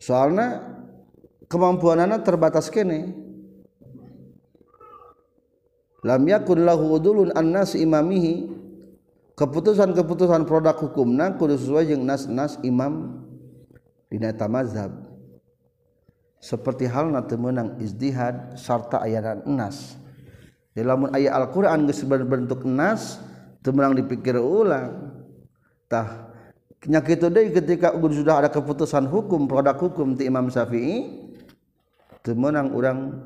[0.02, 0.66] Soalnya
[1.46, 3.21] kemampuanana terbatas kene
[6.02, 8.50] lam yakun lahu udulun annas imamihi
[9.38, 13.22] keputusan-keputusan produk hukumna kudu sesuai jeung nas-nas imam
[14.10, 14.90] dina eta mazhab
[16.42, 19.94] seperti halna teu meunang izdihad sarta ayana nas
[20.74, 23.22] di lamun aya Al-Qur'an geus berbentuk nas
[23.62, 25.14] teu meunang dipikir ulang
[25.86, 26.34] tah
[26.90, 31.06] nya kitu deui ketika sudah ada keputusan hukum produk hukum ti Imam Syafi'i
[32.26, 33.22] teu meunang urang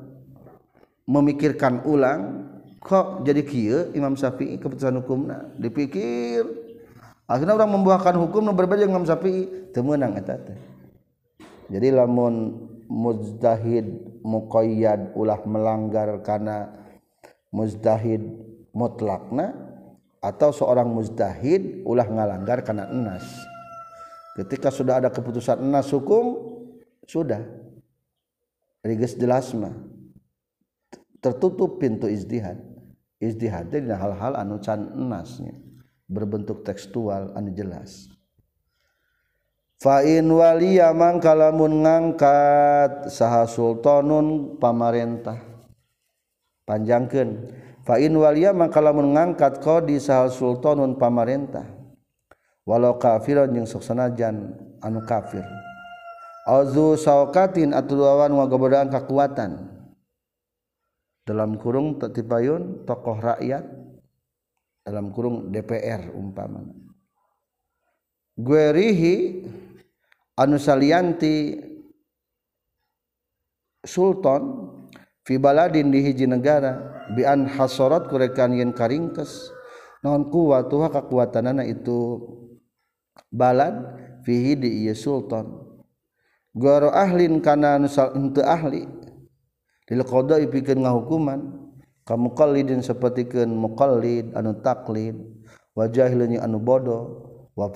[1.09, 2.45] memikirkan ulang
[2.81, 6.45] kok jadi kia Imam Syafi'i keputusan hukumnya dipikir
[7.25, 10.13] akhirnya orang membuahkan hukum yang berbeda Imam Syafi'i teu meunang
[11.67, 12.53] jadi lamun
[12.87, 16.69] muzdahid muqayyad ulah melanggar karena
[17.51, 18.23] mujtahid
[18.71, 19.51] mutlakna
[20.23, 23.25] atau seorang muzdahid ulah ngalanggar karena enas
[24.39, 26.55] ketika sudah ada keputusan enas hukum
[27.03, 27.41] sudah
[28.85, 29.73] riges jelas mah
[31.27, 32.55] tertutup pintu izdihad
[33.19, 35.51] izdihad adalah hal-hal anu can enasnya
[36.07, 38.07] berbentuk tekstual anu jelas
[39.77, 45.37] Fa'in waliya mangkalamun ngangkat saha sultanun pamarentah
[46.63, 47.51] panjangkeun
[47.83, 51.67] Fa'in waliya mangkalamun ngangkat qadi saha sultanun pamarentah
[52.65, 53.83] walau kafiran yang sok
[54.15, 55.43] jan anu kafir
[56.47, 59.76] Azu saukatin atau lawan ngagobodaan kekuatan
[61.27, 63.67] dalam kurung tetipayun tokoh rakyat
[64.87, 66.63] dalam kurung DPR umpama
[68.39, 69.43] guerihi
[70.39, 71.59] anu salianti
[73.83, 74.71] sultan
[75.27, 79.51] fi baladin di hiji negara bi an hasorat kurekan yen karingkes
[80.07, 82.23] naon kuwatuha kakuatanana itu
[83.27, 83.83] balad
[84.23, 85.43] fihi di iya sultan
[86.55, 88.87] goro ahlin kana anu ente ahli
[89.87, 91.39] hukuman
[92.07, 92.27] kamu
[92.67, 95.31] dan seperti mulid anu taklim
[95.75, 96.93] wajah anu booh
[97.55, 97.67] wa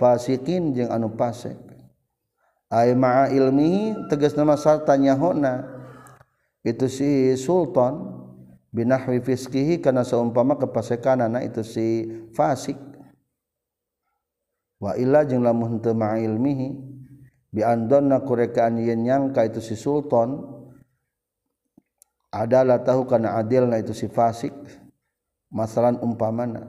[2.71, 3.71] an ma ilmi
[4.11, 5.79] tegas nama saltanyana
[6.67, 8.21] itu si Sultan
[8.75, 11.87] binkihi karena seumpama kepasikanan itu si
[12.35, 12.79] fasik
[14.79, 15.43] wa ilekaan
[18.79, 20.60] y nyangka itu si Sultan
[22.31, 24.55] adalah tahu karena adil na itu si fasik
[25.51, 26.63] masalah umpamana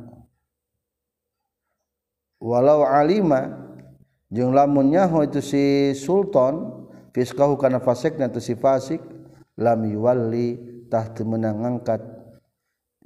[2.42, 3.70] walau alima
[4.26, 5.62] jeung lamunnya itu si
[5.94, 6.82] sultan
[7.14, 8.98] fiskahu karena fasik na itu si fasik
[9.54, 10.58] lam yuwalli
[10.90, 12.02] tah menangangkat ngangkat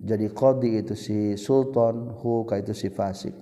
[0.01, 3.37] jadi qadi itu si sultan hu ka itu si fasik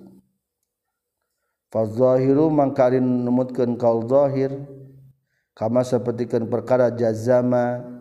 [1.70, 4.50] fazahiru mangkarin numutkeun kaul zahir
[5.54, 7.93] kama sapertikeun perkara jazama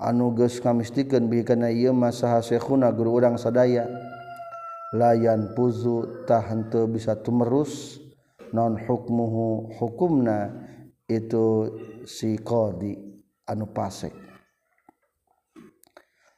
[0.00, 1.60] anuges kamiken biikan
[1.92, 8.00] mas udang sadayalayanyan puzu ta hantu bisa tumerus
[8.56, 10.56] non hukmu hukumna
[11.04, 11.68] itu
[12.08, 12.96] si kodi
[13.44, 14.16] anu pasek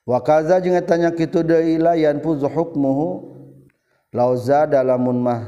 [0.03, 2.75] wakaza juga tanya itulayan pu huk
[4.11, 5.41] lauzamah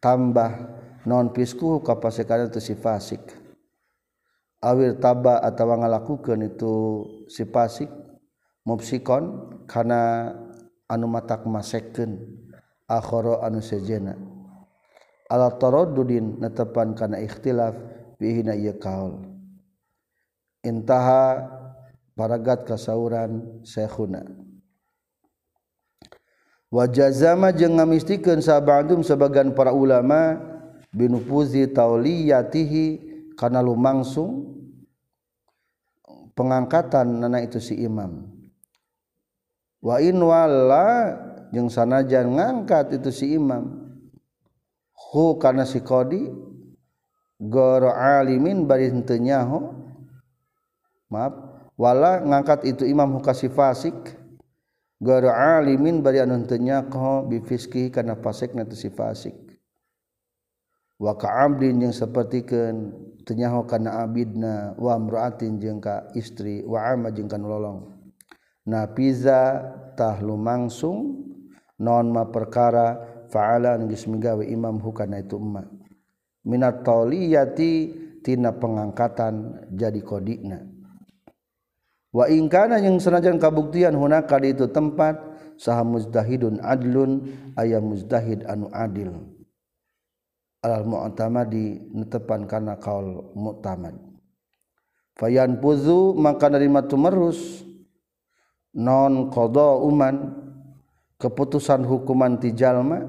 [0.00, 0.50] tambah
[1.04, 3.41] non pisku kapasikan itu si fasik
[4.62, 6.72] awir tabah atau walak lakukan itu
[7.26, 7.90] si pasik
[8.62, 10.32] mupsikonkana
[10.86, 11.60] anumatakma
[12.86, 14.14] akhoro anuna
[15.28, 17.74] adinpankana ikhtilaf
[20.62, 21.22] intaha
[22.14, 24.22] paragat kassaran seuna
[26.70, 30.38] wajazamaje ngamistikan sahabat baggung sebagian para ulama
[30.94, 34.51] binupuzi taliaatihikana lumangsung,
[36.36, 38.24] pengangkatan nana itu si imam
[39.84, 41.16] wa in wala
[41.52, 43.92] jeung sanajan ngangkat itu si imam
[45.12, 46.32] hu kana si qadi
[47.42, 49.60] goro alimin bari henteu nyaho
[51.12, 51.34] maaf
[51.76, 53.92] wala ngangkat itu imam hu kasih fasik
[55.02, 59.51] goro alimin bari anu henteu nyaho bifiski kana fasik nanti si fasik
[61.02, 62.94] wakabli yang sepertikan
[63.26, 67.90] tenyahukan Abidna wan jengka istri wakan lolong
[68.62, 69.66] napisa
[69.98, 71.26] talum mangsung
[71.82, 72.94] nonma perkara
[73.34, 74.78] faalan giismwa Imam
[75.18, 75.36] itu
[76.42, 80.66] Mintatitina pengangkatan jadi kodikna
[82.14, 85.18] wakana yang seengajang kabuktian hunaka itu tempat
[85.58, 87.22] sahham mudahidun adlun
[87.58, 89.31] ayam mujdaid anuadilmu
[90.62, 93.98] alal mu'tamadi netepan kana kaul mu'tamad
[95.18, 97.66] fayan puzu maka nerima tumerus
[98.78, 100.38] non qada uman
[101.18, 103.02] keputusan hukuman ti jalma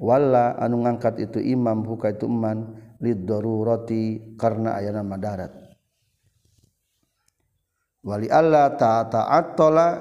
[0.00, 5.52] wala anu ngangkat itu imam huka itu iman lid darurati karena ayana madarat
[8.08, 9.04] wali Allah ta
[9.36, 10.00] atola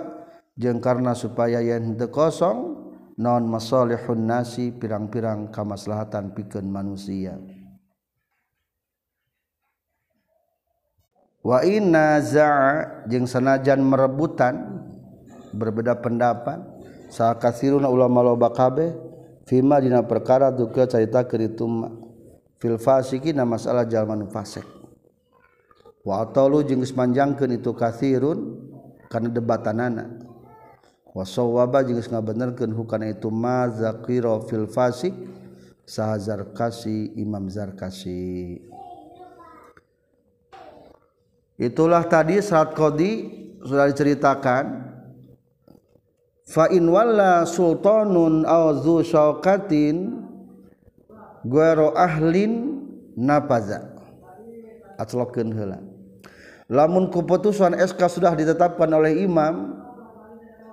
[0.56, 2.75] jeung karena supaya yen teu kosong
[3.16, 7.40] non masalihun nasi pirang-pirang kamaslahatan pikeun manusia
[11.40, 14.84] wa inna za'a jeung sanajan merebutan
[15.56, 16.60] berbeda pendapat
[17.08, 18.92] sakasiruna ulama loba kabeh
[19.48, 21.88] fima dina perkara duka cerita keritum
[22.60, 24.68] fil fasiki na masalah jalman fasik
[26.04, 26.92] wa atalu jeung geus
[27.48, 28.60] itu kasirun
[29.08, 30.25] kana debatanana
[31.24, 35.16] sawaba jeung nggak ngabenerkeun hukana itu ma zakiro fil fasik
[35.88, 38.60] sahazar kasi imam zarkasi
[41.56, 43.12] itulah tadi syarat kodi
[43.64, 44.92] sudah diceritakan
[46.44, 50.20] fa in walla sultanun aw dzu syauqatin
[51.48, 52.84] ghairu ahlin
[53.16, 53.88] napaza
[55.00, 55.80] atlokeun heula
[56.68, 59.75] lamun keputusan SK sudah ditetapkan oleh imam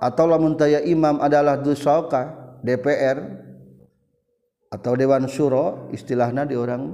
[0.03, 3.23] atau lamun taya imam adalah dusauka DPR
[4.67, 6.91] atau dewan syuro istilahnya di orang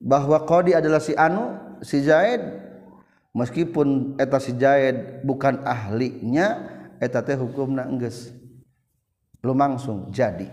[0.00, 2.40] bahwa kodi adalah si anu si Zaid
[3.36, 6.72] meskipun eta si Zaid bukan ahlinya
[7.04, 8.32] eta teh hukumna enggeus
[9.44, 10.48] lumangsung jadi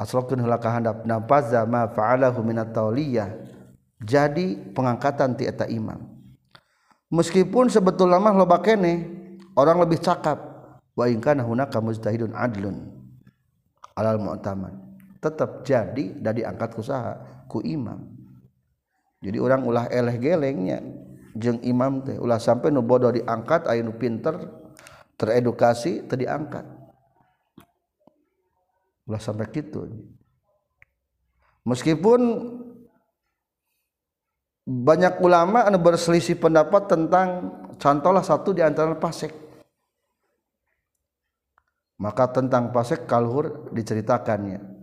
[0.00, 3.36] aslokeun heula ka handap nafaza ma fa'alahu minat tauliyah
[4.00, 6.00] jadi pengangkatan ti eta imam
[7.12, 9.15] meskipun sebetulnya mah loba keneh
[9.56, 10.38] orang lebih cakap
[10.92, 12.92] wa in kana hunaka mujtahidun adlun
[13.96, 14.76] alal mu'taman
[15.18, 18.04] tetap jadi dari angkat kusaha ku imam
[19.24, 20.78] jadi orang ulah eleh gelengnya
[21.40, 24.36] jeng imam teh ulah sampai nu bodoh diangkat aya nu pinter
[25.16, 26.64] teredukasi teu diangkat
[29.08, 29.88] ulah sampai gitu
[31.64, 32.20] meskipun
[34.68, 37.28] banyak ulama anu berselisih pendapat tentang
[37.80, 39.45] contohlah satu di antara pasek
[41.96, 44.74] maka tentang pasek kalhur diceritakannya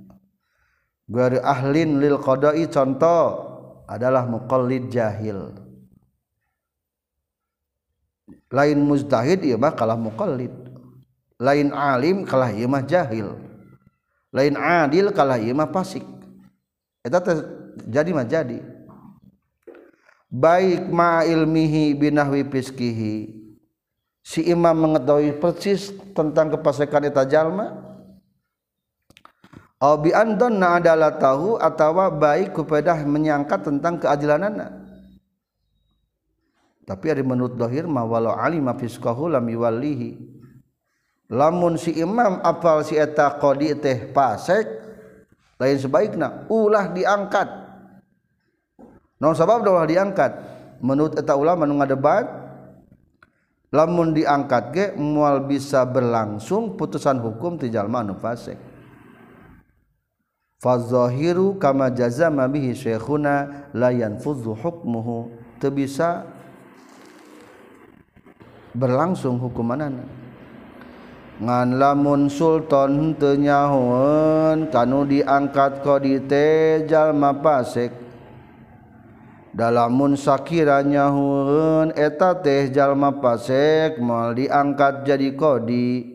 [1.04, 3.24] Gari ahlin lil qada'i contoh
[3.86, 5.54] adalah muqallid jahil
[8.54, 10.54] lain mujtahid ieu iya mah kalah muqallid
[11.38, 13.36] lain alim kalah ieu iya mah jahil
[14.34, 16.02] lain adil kalah ieu iya mah pasik
[17.04, 17.20] eta
[17.84, 18.64] jadi mah jadi
[20.34, 23.43] baik ma ilmihi binahwi piskihi
[24.24, 27.76] si imam mengetahui persis tentang kepasekan eta jalma
[29.84, 34.80] au bi andanna adala tahu atawa baik kepada menyangka tentang keadilanana
[36.88, 40.16] tapi ada menurut dohir ma walau alima fiskahu lam yuwallihi
[41.28, 44.64] lamun si imam apal si eta qadi teh pasek
[45.60, 47.48] lain sebaiknya ulah diangkat
[49.20, 50.32] non sabab ulah diangkat
[50.80, 52.43] menurut eta ulama nu ngadebat
[53.74, 58.54] lamun diangkat ge mual bisa berlangsung putusan hukum ti jalma anu fasik
[60.62, 66.22] fazahiru kama jazama bihi syekhuna la yanfudhu hukmuhu teu bisa
[68.78, 70.06] berlangsung hukumanana
[71.42, 78.03] ngan lamun sultan teu nyahoeun kanu diangkat ka di teh jalma fasik
[79.54, 86.10] punya dalammunsakiranya huun eta tehjallma pasek mal diangkat jadi kodi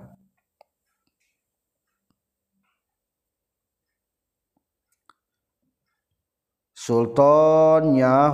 [6.89, 8.33] Sultantonnya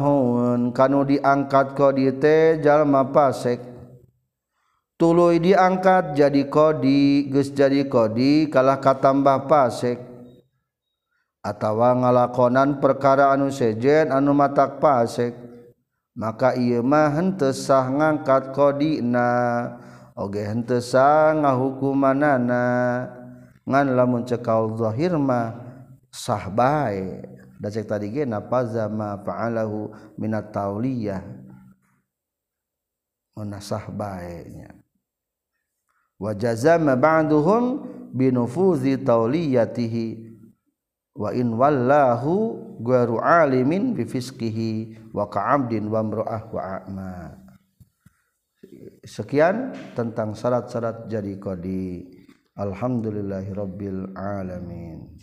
[0.71, 3.59] kan diangkat ko di tejal pasek
[4.95, 9.99] tulu diangkat jadi kodi jadi kodi kalah kata tambah pasek
[11.43, 15.35] atautawa ngalakonan perkaraanu sejen anu mata pasek
[16.15, 22.39] maka ia matesah ngangkat ko di nageah ngakuana
[23.67, 25.39] la mencekal dhohirma
[26.07, 26.95] sahba
[27.65, 29.89] da cek tadi ge nafaza ma fa'alahu
[30.21, 31.25] minat tauliyah
[33.33, 34.45] munasah bae
[36.21, 37.65] wa jazama ba'duhum
[38.13, 40.37] binufuzi tauliyatihi
[41.17, 47.09] wa in wallahu gharu alimin bi fiskihi wa ka'abdin wa mru'ah wa a'ma
[49.09, 52.13] sekian tentang syarat-syarat jadi qadi
[52.61, 55.14] alhamdulillahirabbil alamin